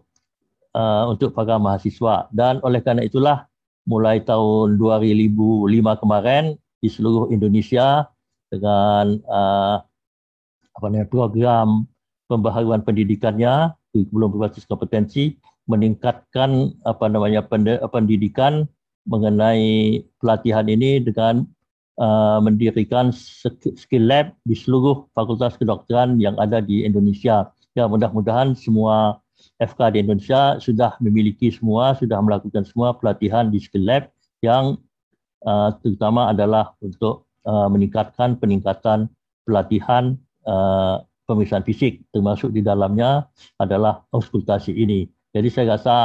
uh, 0.77 1.11
untuk 1.11 1.35
para 1.35 1.59
mahasiswa 1.59 2.31
dan 2.31 2.63
oleh 2.63 2.79
karena 2.79 3.03
itulah 3.03 3.49
mulai 3.83 4.23
tahun 4.23 4.79
2005 4.79 5.67
kemarin 5.99 6.55
di 6.79 6.87
seluruh 6.91 7.33
Indonesia 7.33 8.07
dengan 8.47 9.17
uh, 9.27 9.83
apa 10.77 10.85
namanya 10.87 11.09
program 11.09 11.89
pembaharuan 12.27 12.83
pendidikannya 12.83 13.73
belum 13.91 14.35
berbasis 14.37 14.67
kompetensi 14.69 15.39
meningkatkan 15.67 16.77
apa 16.87 17.11
namanya 17.11 17.43
pendidikan 17.91 18.69
mengenai 19.07 20.03
pelatihan 20.19 20.67
ini 20.67 20.99
dengan 21.03 21.47
uh, 21.99 22.39
mendirikan 22.43 23.11
skill 23.11 24.05
lab 24.07 24.35
di 24.43 24.55
seluruh 24.55 25.07
fakultas 25.15 25.55
kedokteran 25.55 26.19
yang 26.19 26.35
ada 26.39 26.59
di 26.63 26.83
Indonesia. 26.83 27.51
Ya 27.73 27.87
mudah-mudahan 27.87 28.53
semua 28.57 29.23
FK 29.61 29.95
di 29.95 29.97
Indonesia 30.03 30.57
sudah 30.59 30.97
memiliki 30.99 31.53
semua, 31.53 31.95
sudah 31.95 32.19
melakukan 32.19 32.67
semua 32.67 32.95
pelatihan 32.97 33.47
di 33.47 33.63
skill 33.63 33.85
lab 33.87 34.03
yang 34.43 34.77
uh, 35.47 35.71
terutama 35.79 36.31
adalah 36.31 36.75
untuk 36.83 37.27
uh, 37.47 37.67
meningkatkan 37.71 38.35
peningkatan 38.37 39.07
pelatihan 39.47 40.19
uh, 40.43 41.06
pemeriksaan 41.27 41.67
fisik 41.67 42.07
termasuk 42.15 42.55
di 42.55 42.63
dalamnya 42.63 43.27
adalah 43.59 44.07
auskultasi 44.15 44.71
ini. 44.71 45.05
Jadi 45.35 45.47
saya 45.51 45.75
rasa 45.75 45.95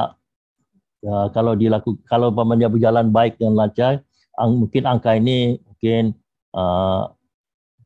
uh, 1.06 1.26
kalau 1.30 1.54
dilakukan 1.54 2.02
kalau 2.10 2.34
pamannya 2.34 2.66
berjalan 2.66 3.14
baik 3.14 3.38
dan 3.38 3.54
lancar, 3.54 4.02
ang, 4.36 4.66
mungkin 4.66 4.82
angka 4.84 5.14
ini 5.14 5.62
mungkin 5.62 6.18
uh, 6.58 7.08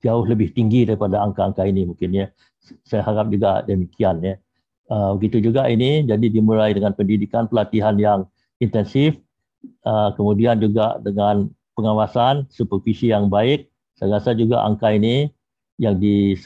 jauh 0.00 0.24
lebih 0.24 0.56
tinggi 0.56 0.88
daripada 0.88 1.20
angka-angka 1.20 1.68
ini 1.68 1.84
mungkin 1.84 2.16
ya. 2.16 2.26
Saya 2.82 3.04
harap 3.04 3.30
juga 3.30 3.62
demikian 3.62 4.24
ya. 4.24 4.34
Uh, 4.88 5.14
begitu 5.18 5.50
juga 5.50 5.68
ini 5.68 6.06
jadi 6.08 6.26
dimulai 6.30 6.72
dengan 6.72 6.94
pendidikan 6.96 7.50
pelatihan 7.50 7.98
yang 8.00 8.24
intensif, 8.62 9.18
uh, 9.84 10.14
kemudian 10.16 10.56
juga 10.62 10.96
dengan 11.04 11.52
pengawasan 11.76 12.48
supervisi 12.48 13.12
yang 13.12 13.28
baik. 13.28 13.68
Saya 13.98 14.20
rasa 14.20 14.32
juga 14.32 14.64
angka 14.64 14.92
ini 14.92 15.28
yang 15.76 16.00
di 16.00 16.36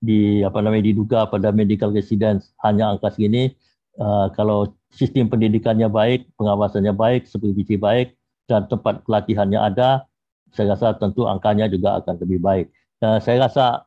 di 0.00 0.40
apa 0.40 0.64
namanya 0.64 0.88
diduga 0.88 1.28
pada 1.28 1.52
medical 1.52 1.92
residence 1.92 2.56
hanya 2.64 2.96
angka 2.96 3.12
segini 3.12 3.52
Uh, 4.00 4.32
kalau 4.32 4.70
sistem 4.94 5.26
pendidikannya 5.28 5.90
baik, 5.90 6.30
pengawasannya 6.40 6.96
baik, 6.96 7.28
supervisi 7.28 7.76
baik, 7.76 8.16
dan 8.46 8.64
tempat 8.70 9.04
pelatihannya 9.04 9.60
ada, 9.60 10.08
saya 10.56 10.72
rasa 10.72 10.96
tentu 10.96 11.28
angkanya 11.28 11.66
juga 11.66 12.00
akan 12.00 12.16
lebih 12.22 12.40
baik. 12.40 12.66
Uh, 13.04 13.20
saya 13.20 13.44
rasa 13.44 13.84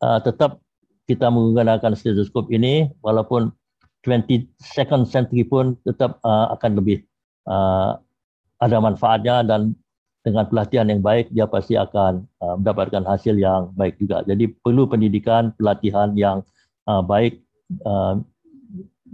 uh, 0.00 0.16
tetap 0.22 0.64
kita 1.10 1.28
menggunakan 1.28 1.92
stetoskop 1.92 2.48
ini, 2.48 2.88
walaupun 3.04 3.50
22nd 4.06 5.04
century 5.04 5.44
pun 5.44 5.76
tetap 5.84 6.22
uh, 6.24 6.54
akan 6.56 6.80
lebih 6.80 7.04
uh, 7.50 8.00
ada 8.64 8.76
manfaatnya 8.80 9.44
dan 9.44 9.76
dengan 10.20 10.44
pelatihan 10.48 10.84
yang 10.88 11.00
baik 11.00 11.32
dia 11.32 11.48
pasti 11.48 11.80
akan 11.80 12.28
uh, 12.44 12.54
mendapatkan 12.60 13.04
hasil 13.08 13.36
yang 13.40 13.72
baik 13.76 13.96
juga. 13.96 14.20
Jadi 14.28 14.52
perlu 14.52 14.84
pendidikan, 14.84 15.56
pelatihan 15.56 16.12
yang 16.12 16.44
uh, 16.84 17.00
baik 17.00 17.40
uh, 17.88 18.20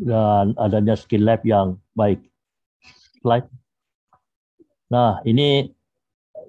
dan 0.03 0.53
adanya 0.59 0.99
skill 0.99 1.23
lab 1.25 1.41
yang 1.47 1.79
baik. 1.95 2.21
Slide. 3.23 3.47
Nah, 4.91 5.23
ini 5.27 5.71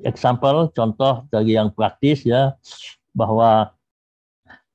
example 0.06 0.70
contoh 0.74 1.26
dari 1.34 1.58
yang 1.58 1.74
praktis 1.74 2.26
ya 2.26 2.54
bahwa 3.18 3.74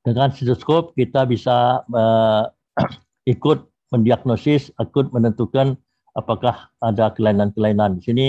dengan 0.03 0.35
stetoskop 0.35 0.95
kita 0.99 1.27
bisa 1.27 1.87
uh, 1.91 2.51
ikut 3.33 3.67
mendiagnosis, 3.95 4.73
ikut 4.79 5.15
menentukan 5.15 5.79
apakah 6.17 6.71
ada 6.83 7.13
kelainan-kelainan. 7.15 8.01
Di 8.01 8.03
sini 8.11 8.27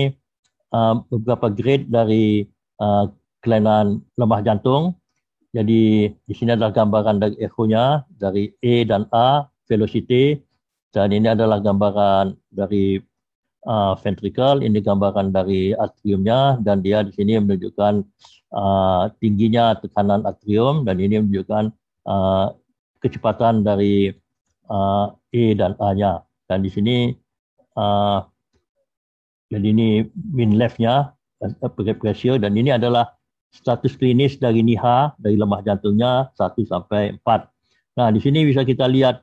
uh, 0.74 1.00
beberapa 1.08 1.48
grade 1.54 1.88
dari 1.88 2.50
uh, 2.82 3.08
kelainan 3.46 4.02
lemah 4.18 4.42
jantung. 4.42 4.98
Jadi 5.54 6.10
di 6.10 6.34
sini 6.34 6.58
adalah 6.58 6.74
gambaran 6.74 7.22
dari 7.22 7.36
echo-nya 7.38 8.10
dari 8.10 8.50
A 8.66 8.76
dan 8.90 9.06
A 9.14 9.46
velocity. 9.70 10.42
Dan 10.94 11.14
ini 11.14 11.30
adalah 11.30 11.62
gambaran 11.62 12.34
dari 12.50 12.98
uh, 13.70 13.94
ventricle. 14.02 14.66
Ini 14.66 14.82
gambaran 14.82 15.30
dari 15.30 15.78
atriumnya. 15.78 16.58
Dan 16.58 16.82
dia 16.82 17.06
di 17.06 17.14
sini 17.14 17.38
menunjukkan 17.38 18.02
uh, 18.54 19.14
tingginya 19.22 19.78
tekanan 19.78 20.26
atrium. 20.26 20.90
Dan 20.90 20.98
ini 20.98 21.22
menunjukkan 21.22 21.70
uh, 22.10 22.54
kecepatan 22.98 23.62
dari 23.62 24.10
uh, 24.74 25.14
E 25.30 25.54
dan 25.54 25.78
A-nya. 25.78 26.26
Dan 26.50 26.66
di 26.66 26.70
sini 26.74 27.14
uh, 27.78 28.26
jadi 29.54 29.68
ini 29.70 29.88
left-nya 30.58 31.14
uh, 31.46 31.94
pressure 32.02 32.42
dan 32.42 32.58
ini 32.58 32.74
adalah 32.74 33.14
status 33.54 33.94
klinis 33.94 34.42
dari 34.42 34.66
NIHA 34.66 35.22
dari 35.22 35.38
lemah 35.38 35.62
jantungnya 35.62 36.34
1 36.34 36.66
sampai 36.66 37.14
4. 37.22 38.02
Nah, 38.02 38.10
di 38.10 38.18
sini 38.18 38.50
bisa 38.50 38.66
kita 38.66 38.90
lihat 38.90 39.22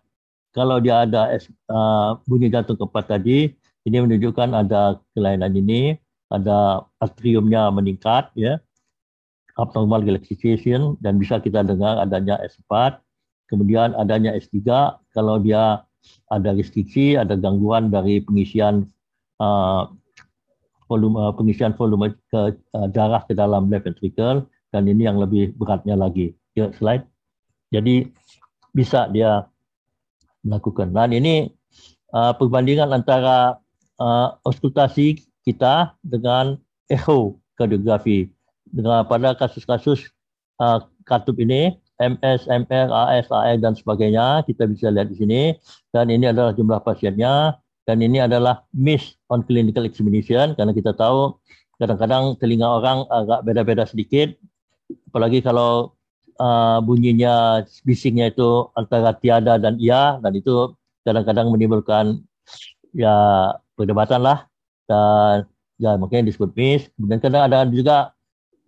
kalau 0.54 0.78
dia 0.78 1.02
ada 1.02 1.34
uh, 1.70 2.18
bunyi 2.26 2.46
jantung 2.46 2.78
keempat 2.78 3.18
tadi, 3.18 3.50
ini 3.86 3.96
menunjukkan 3.98 4.54
ada 4.54 4.98
kelainan 5.14 5.54
ini, 5.54 5.98
ada 6.30 6.86
atriumnya 7.02 7.70
meningkat, 7.74 8.30
ya, 8.38 8.58
abnormal 9.58 10.06
galactification, 10.06 10.94
dan 11.02 11.18
bisa 11.18 11.42
kita 11.42 11.66
dengar 11.66 11.98
adanya 11.98 12.38
S4, 12.46 12.98
kemudian 13.50 13.94
adanya 13.98 14.34
S3, 14.38 14.62
kalau 15.10 15.42
dia 15.42 15.82
ada 16.30 16.50
restriksi, 16.54 17.18
ada 17.18 17.34
gangguan 17.34 17.90
dari 17.90 18.22
pengisian 18.22 18.86
uh, 19.42 19.90
volume 20.90 21.14
uh, 21.14 21.30
pengisian 21.30 21.70
volume 21.78 22.10
ke 22.34 22.58
uh, 22.74 22.88
darah 22.90 23.22
ke 23.22 23.38
dalam 23.38 23.70
left 23.70 23.86
ventricle 23.86 24.42
dan 24.74 24.82
ini 24.90 25.06
yang 25.06 25.22
lebih 25.22 25.54
beratnya 25.54 25.94
lagi. 25.94 26.34
Ya, 26.58 26.74
slide. 26.74 27.06
Jadi 27.70 28.10
bisa 28.74 29.06
dia 29.06 29.46
melakukan. 30.42 30.90
Dan 30.90 31.14
ini 31.14 31.54
uh, 32.10 32.34
perbandingan 32.34 32.90
antara 32.90 33.62
uh, 34.02 34.34
auskultasi 34.42 35.22
kita 35.46 35.94
dengan 36.02 36.58
echo 36.90 37.38
kardiografi. 37.54 38.26
Dengan 38.70 39.06
pada 39.06 39.34
kasus-kasus 39.34 40.10
uh, 40.62 40.82
katup 41.06 41.38
ini, 41.42 41.78
MS, 42.00 42.48
MR, 42.48 42.88
AS, 42.88 43.28
AR 43.28 43.60
dan 43.60 43.76
sebagainya, 43.76 44.46
kita 44.48 44.64
bisa 44.64 44.88
lihat 44.88 45.12
di 45.12 45.16
sini. 45.20 45.42
Dan 45.92 46.08
ini 46.08 46.30
adalah 46.30 46.56
jumlah 46.56 46.80
pasiennya. 46.80 47.60
Dan 47.90 48.06
ini 48.06 48.22
adalah 48.22 48.62
miss 48.70 49.18
on 49.26 49.42
clinical 49.42 49.82
examination 49.82 50.54
karena 50.54 50.70
kita 50.70 50.94
tahu 50.94 51.42
kadang-kadang 51.74 52.38
telinga 52.38 52.70
orang 52.70 53.02
agak 53.10 53.42
beda-beda 53.42 53.82
sedikit. 53.82 54.30
Apalagi 55.10 55.42
kalau 55.42 55.98
uh, 56.38 56.78
bunyinya 56.86 57.66
bisingnya 57.82 58.30
itu 58.30 58.70
antara 58.78 59.10
tiada 59.18 59.58
dan 59.58 59.74
iya 59.82 60.22
dan 60.22 60.38
itu 60.38 60.70
kadang-kadang 61.02 61.50
menimbulkan 61.50 62.22
ya 62.94 63.50
perdebatan 63.74 64.22
lah. 64.22 64.46
Dan 64.86 65.50
ya 65.82 65.98
mungkin 65.98 66.30
disebut 66.30 66.54
miss. 66.54 66.86
Kemudian 66.94 67.18
kadang 67.18 67.42
ada 67.50 67.66
juga 67.66 68.14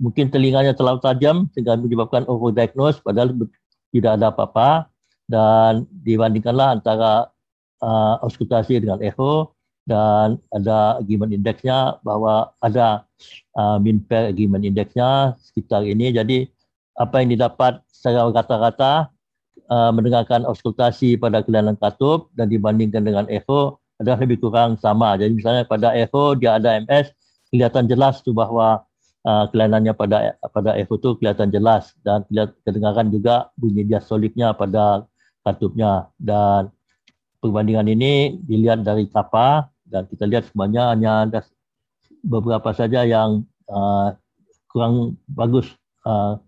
mungkin 0.02 0.34
telinganya 0.34 0.74
terlalu 0.74 0.98
tajam 0.98 1.46
sehingga 1.54 1.78
menyebabkan 1.78 2.26
overdiagnose 2.26 2.98
padahal 3.06 3.38
tidak 3.94 4.18
ada 4.18 4.34
apa-apa. 4.34 4.90
Dan 5.30 5.86
dibandingkanlah 6.02 6.82
antara 6.82 7.30
uh, 7.82 8.22
auskultasi 8.22 8.78
dengan 8.78 9.02
echo 9.02 9.52
dan 9.82 10.38
ada 10.54 11.02
agreement 11.02 11.34
indexnya 11.34 11.98
bahwa 12.06 12.54
ada 12.62 13.02
uh, 13.58 13.82
mean 13.82 13.98
pair 13.98 14.30
agreement 14.30 14.62
indexnya 14.62 15.34
sekitar 15.42 15.82
ini 15.82 16.14
jadi 16.14 16.46
apa 16.96 17.18
yang 17.18 17.34
didapat 17.34 17.82
secara 17.90 18.30
rata-rata 18.30 19.10
uh, 19.68 19.90
mendengarkan 19.90 20.46
auskultasi 20.46 21.18
pada 21.18 21.42
kelainan 21.42 21.74
katup 21.78 22.30
dan 22.38 22.46
dibandingkan 22.46 23.02
dengan 23.02 23.26
echo 23.26 23.82
adalah 24.02 24.18
lebih 24.22 24.42
kurang 24.42 24.74
sama. 24.82 25.14
Jadi 25.14 25.38
misalnya 25.38 25.62
pada 25.64 25.94
echo 25.94 26.34
dia 26.34 26.58
ada 26.58 26.74
MS, 26.82 27.14
kelihatan 27.54 27.86
jelas 27.86 28.20
tu 28.20 28.34
bahawa 28.34 28.82
uh, 29.24 29.46
kelainannya 29.54 29.94
pada 29.94 30.34
pada 30.50 30.74
echo 30.74 30.98
tu 30.98 31.14
kelihatan 31.16 31.48
jelas 31.54 31.94
dan 32.02 32.26
kedengaran 32.66 33.08
juga 33.08 33.50
bunyi 33.54 33.86
diastoliknya 33.86 34.52
pada 34.52 35.06
katupnya 35.46 36.10
dan 36.18 36.70
perbandingan 37.42 37.90
ini 37.90 38.38
dilihat 38.46 38.86
dari 38.86 39.10
kapal 39.10 39.66
dan 39.82 40.06
kita 40.06 40.24
lihat 40.30 40.46
semuanya 40.48 40.94
hanya 40.94 41.26
ada 41.26 41.40
beberapa 42.22 42.70
saja 42.70 43.02
yang 43.02 43.42
uh, 43.66 44.14
kurang 44.70 45.18
bagus 45.26 45.66
uh, 46.06 46.38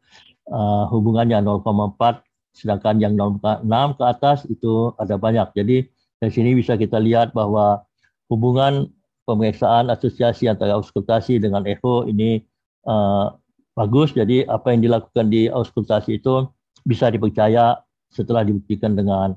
uh, 0.48 0.84
hubungannya 0.94 1.42
0,4 1.42 2.22
sedangkan 2.54 3.02
yang 3.02 3.18
0,6 3.18 3.66
ke 3.98 4.04
atas 4.06 4.46
itu 4.46 4.94
ada 4.96 5.18
banyak. 5.18 5.50
Jadi 5.58 5.76
dari 6.22 6.32
sini 6.32 6.54
bisa 6.54 6.78
kita 6.78 7.02
lihat 7.02 7.34
bahawa 7.34 7.82
hubungan 8.30 8.88
pemeriksaan 9.26 9.90
asosiasi 9.90 10.46
antara 10.46 10.78
auskultasi 10.78 11.42
dengan 11.42 11.66
echo 11.66 12.06
ini 12.06 12.46
uh, 12.86 13.34
bagus. 13.74 14.14
Jadi 14.14 14.46
apa 14.46 14.70
yang 14.70 14.86
dilakukan 14.86 15.26
di 15.28 15.50
auskultasi 15.50 16.22
itu 16.22 16.46
bisa 16.86 17.10
dipercaya 17.10 17.82
setelah 18.14 18.46
dibuktikan 18.46 18.94
dengan 18.94 19.34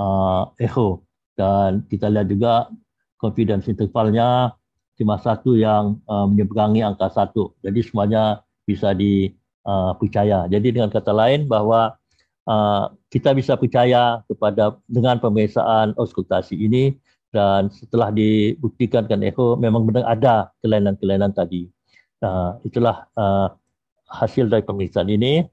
uh, 0.00 0.48
echo. 0.56 1.04
Dan 1.36 1.84
kita 1.88 2.08
lihat 2.08 2.32
juga 2.32 2.72
confidence 3.20 3.68
intervalnya 3.68 4.56
cuma 4.96 5.20
satu 5.20 5.56
yang 5.56 6.00
uh, 6.08 6.24
menyeberangi 6.24 6.80
angka 6.84 7.12
satu. 7.12 7.52
Jadi 7.60 7.80
semuanya 7.84 8.44
bisa 8.64 8.92
dipercaya. 8.96 10.44
Uh, 10.44 10.48
Jadi 10.48 10.68
dengan 10.76 10.92
kata 10.92 11.12
lain 11.12 11.48
bahawa 11.48 11.96
uh, 12.48 12.92
kita 13.08 13.32
bisa 13.32 13.56
percaya 13.56 14.20
kepada 14.28 14.76
dengan 14.88 15.16
pemeriksaan 15.20 15.96
auskultasi 15.96 16.56
ini 16.56 16.96
dan 17.30 17.70
setelah 17.70 18.10
dibuktikan 18.10 19.06
kan 19.06 19.22
echo 19.22 19.54
memang 19.54 19.86
benar 19.88 20.04
ada 20.04 20.36
kelainan-kelainan 20.60 21.32
tadi. 21.32 21.70
Uh, 22.20 22.60
itulah 22.68 23.08
uh, 23.16 23.48
hasil 24.12 24.50
dari 24.50 24.60
pemeriksaan 24.60 25.08
ini. 25.08 25.46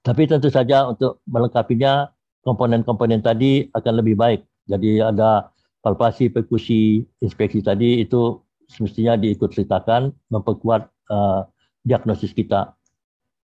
Tapi 0.00 0.24
tentu 0.24 0.48
saja 0.48 0.88
untuk 0.88 1.20
melengkapinya 1.28 2.08
komponen-komponen 2.44 3.20
tadi 3.20 3.68
akan 3.72 3.94
lebih 4.00 4.16
baik. 4.16 4.40
Jadi 4.68 5.02
ada 5.02 5.50
palpasi, 5.84 6.28
perkusi, 6.28 7.04
inspeksi 7.20 7.64
tadi 7.64 8.00
itu 8.04 8.40
semestinya 8.70 9.18
diikut 9.18 9.50
sertakan 9.50 10.14
memperkuat 10.30 10.88
uh, 11.10 11.48
diagnosis 11.82 12.30
kita. 12.30 12.76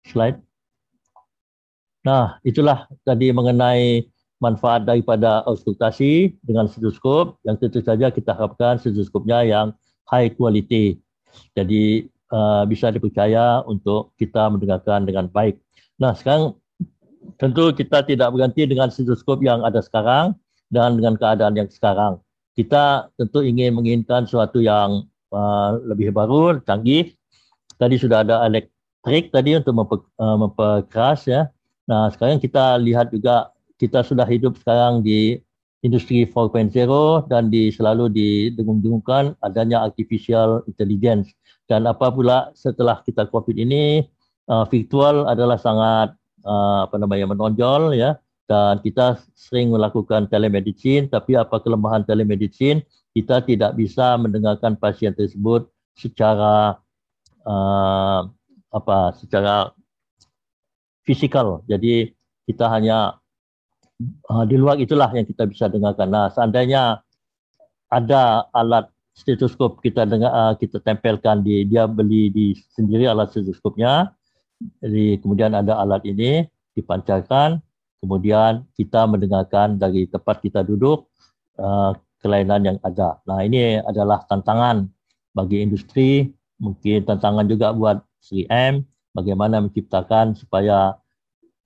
Slide. 0.07 0.39
Nah, 2.07 2.39
itulah 2.47 2.87
tadi 3.03 3.33
mengenai 3.35 4.07
manfaat 4.37 4.85
daripada 4.85 5.41
auskultasi 5.49 6.37
dengan 6.45 6.69
stetoskop 6.69 7.41
yang 7.43 7.57
tentu 7.57 7.81
saja 7.81 8.13
kita 8.13 8.37
harapkan 8.37 8.77
stetoskopnya 8.77 9.43
yang 9.43 9.67
high 10.07 10.31
quality. 10.31 11.01
Jadi 11.57 12.07
uh, 12.31 12.63
bisa 12.69 12.93
dipercaya 12.93 13.65
untuk 13.65 14.15
kita 14.15 14.47
mendengarkan 14.47 15.03
dengan 15.03 15.27
baik. 15.27 15.59
Nah, 15.97 16.13
sekarang 16.13 16.55
tentu 17.37 17.71
kita 17.73 18.03
tidak 18.03 18.33
berganti 18.33 18.65
dengan 18.65 18.89
stetoskop 18.89 19.41
yang 19.45 19.61
ada 19.63 19.81
sekarang 19.81 20.37
dan 20.73 20.97
dengan 20.97 21.15
keadaan 21.15 21.53
yang 21.55 21.69
sekarang 21.71 22.19
kita 22.57 23.13
tentu 23.13 23.45
ingin 23.45 23.77
menginginkan 23.77 24.25
sesuatu 24.25 24.57
yang 24.57 25.05
uh, 25.29 25.77
lebih 25.85 26.09
baru, 26.09 26.57
canggih. 26.65 27.13
Tadi 27.77 28.01
sudah 28.01 28.25
ada 28.25 28.41
elektrik 28.49 29.29
tadi 29.29 29.53
untuk 29.53 29.77
memper, 29.77 30.01
uh, 30.17 30.37
memperkeras 30.41 31.29
ya. 31.29 31.53
Nah, 31.85 32.09
sekarang 32.09 32.41
kita 32.41 32.81
lihat 32.81 33.13
juga 33.13 33.53
kita 33.77 34.01
sudah 34.01 34.25
hidup 34.25 34.57
sekarang 34.57 35.05
di 35.05 35.37
industri 35.85 36.25
4.0 36.25 36.73
dan 37.29 37.53
di 37.53 37.69
selalu 37.69 38.09
didengung-dengungkan 38.09 39.37
adanya 39.45 39.85
artificial 39.85 40.65
intelligence. 40.65 41.29
Dan 41.69 41.85
apa 41.85 42.09
pula 42.09 42.49
setelah 42.57 43.05
kita 43.05 43.29
COVID 43.29 43.53
ini, 43.53 44.01
uh, 44.49 44.65
virtual 44.65 45.29
adalah 45.29 45.61
sangat 45.61 46.16
uh, 46.43 46.85
apa 46.85 46.95
namanya 46.99 47.29
menonjol 47.29 47.95
ya. 47.95 48.19
Dan 48.47 48.79
kita 48.79 49.19
sering 49.35 49.75
melakukan 49.75 50.31
telemedicine 50.31 51.11
tapi 51.11 51.35
apa 51.35 51.59
kelemahan 51.59 52.07
telemedicine? 52.07 52.83
Kita 53.11 53.43
tidak 53.43 53.75
bisa 53.75 54.15
mendengarkan 54.15 54.77
pasien 54.77 55.11
tersebut 55.11 55.67
secara 55.97 56.79
uh, 57.43 58.21
apa 58.71 58.97
secara 59.17 59.73
fisikal. 61.03 61.63
Jadi 61.67 62.13
kita 62.47 62.71
hanya 62.71 63.19
uh, 64.31 64.43
di 64.47 64.55
luar 64.55 64.77
itulah 64.79 65.09
yang 65.11 65.25
kita 65.25 65.43
bisa 65.47 65.67
dengarkan. 65.67 66.07
Nah 66.07 66.27
seandainya 66.31 67.01
ada 67.91 68.47
alat 68.51 68.87
stetoskop 69.17 69.81
kita 69.81 70.05
dengar 70.05 70.29
uh, 70.29 70.53
kita 70.53 70.77
tempelkan 70.83 71.41
di 71.41 71.65
dia 71.65 71.89
beli 71.89 72.29
di 72.29 72.53
sendiri 72.75 73.09
alat 73.09 73.33
stetoskopnya 73.33 74.13
jadi 74.81 75.21
kemudian 75.21 75.53
ada 75.53 75.77
alat 75.77 76.01
ini 76.05 76.45
dipancarkan 76.73 77.61
kemudian 78.01 78.65
kita 78.77 79.05
mendengarkan 79.09 79.77
dari 79.81 80.05
tempat 80.09 80.41
kita 80.41 80.61
duduk 80.61 81.09
uh, 81.57 81.93
kelainan 82.21 82.65
yang 82.65 82.77
ada. 82.81 83.21
Nah 83.29 83.45
ini 83.45 83.81
adalah 83.81 84.25
tantangan 84.25 84.89
bagi 85.33 85.61
industri, 85.61 86.33
mungkin 86.57 87.05
tantangan 87.05 87.45
juga 87.45 87.73
buat 87.73 88.01
3M, 88.25 88.81
bagaimana 89.13 89.61
menciptakan 89.61 90.33
supaya 90.33 90.97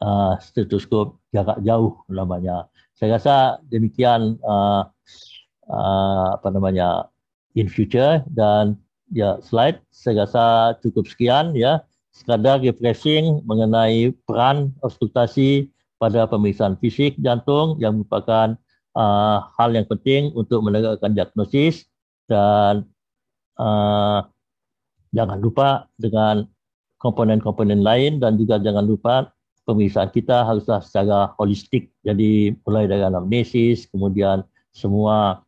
uh, 0.04 0.34
stetoskop 0.44 1.20
jarak 1.32 1.60
jauh 1.64 2.04
namanya. 2.12 2.68
Saya 2.96 3.18
rasa 3.18 3.36
demikian 3.72 4.38
uh, 4.44 4.84
uh, 5.72 6.28
apa 6.36 6.48
namanya 6.52 7.08
in 7.56 7.72
future 7.72 8.24
dan 8.32 8.76
ya 9.12 9.40
slide 9.44 9.80
saya 9.92 10.24
rasa 10.24 10.76
cukup 10.80 11.04
sekian 11.08 11.52
ya 11.52 11.84
sekadar 12.12 12.60
refreshing 12.60 13.40
mengenai 13.48 14.12
peran 14.28 14.76
auskultasi 14.84 15.72
pada 15.98 16.28
pemeriksaan 16.28 16.76
fisik 16.78 17.16
jantung 17.24 17.80
yang 17.80 18.02
merupakan 18.02 18.58
uh, 18.96 19.48
hal 19.56 19.72
yang 19.72 19.88
penting 19.88 20.32
untuk 20.36 20.62
menegakkan 20.62 21.16
diagnosis 21.16 21.88
dan 22.28 22.88
uh, 23.60 24.26
jangan 25.16 25.40
lupa 25.40 25.88
dengan 26.00 26.48
komponen-komponen 27.02 27.82
lain 27.82 28.22
dan 28.22 28.38
juga 28.38 28.62
jangan 28.62 28.86
lupa 28.86 29.34
pemeriksaan 29.66 30.10
kita 30.14 30.46
haruslah 30.46 30.82
secara 30.82 31.34
holistik. 31.38 31.90
Jadi 32.06 32.54
mulai 32.66 32.86
dari 32.90 33.04
anamnesis 33.06 33.90
kemudian 33.90 34.46
semua 34.74 35.42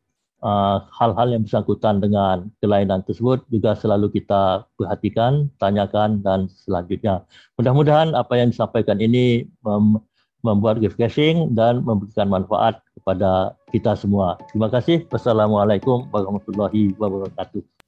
uh, 0.43 0.83
hal-hal 0.91 1.33
yang 1.33 1.41
bersangkutan 1.47 2.03
dengan 2.03 2.51
kelainan 2.59 3.01
tersebut 3.07 3.41
juga 3.49 3.73
selalu 3.73 4.11
kita 4.11 4.67
perhatikan, 4.75 5.47
tanyakan 5.57 6.19
dan 6.21 6.51
selanjutnya. 6.51 7.23
Mudah-mudahan 7.57 8.13
apa 8.13 8.37
yang 8.37 8.51
disampaikan 8.51 8.99
ini 8.99 9.47
mem- 9.63 10.03
membuat 10.43 10.83
refreshing 10.83 11.55
dan 11.55 11.87
memberikan 11.87 12.27
manfaat 12.27 12.83
kepada 12.99 13.55
kita 13.71 13.95
semua. 13.95 14.35
Terima 14.51 14.67
kasih. 14.67 15.07
Wassalamualaikum 15.07 16.11
warahmatullahi 16.11 16.91
wabarakatuh. 16.99 17.82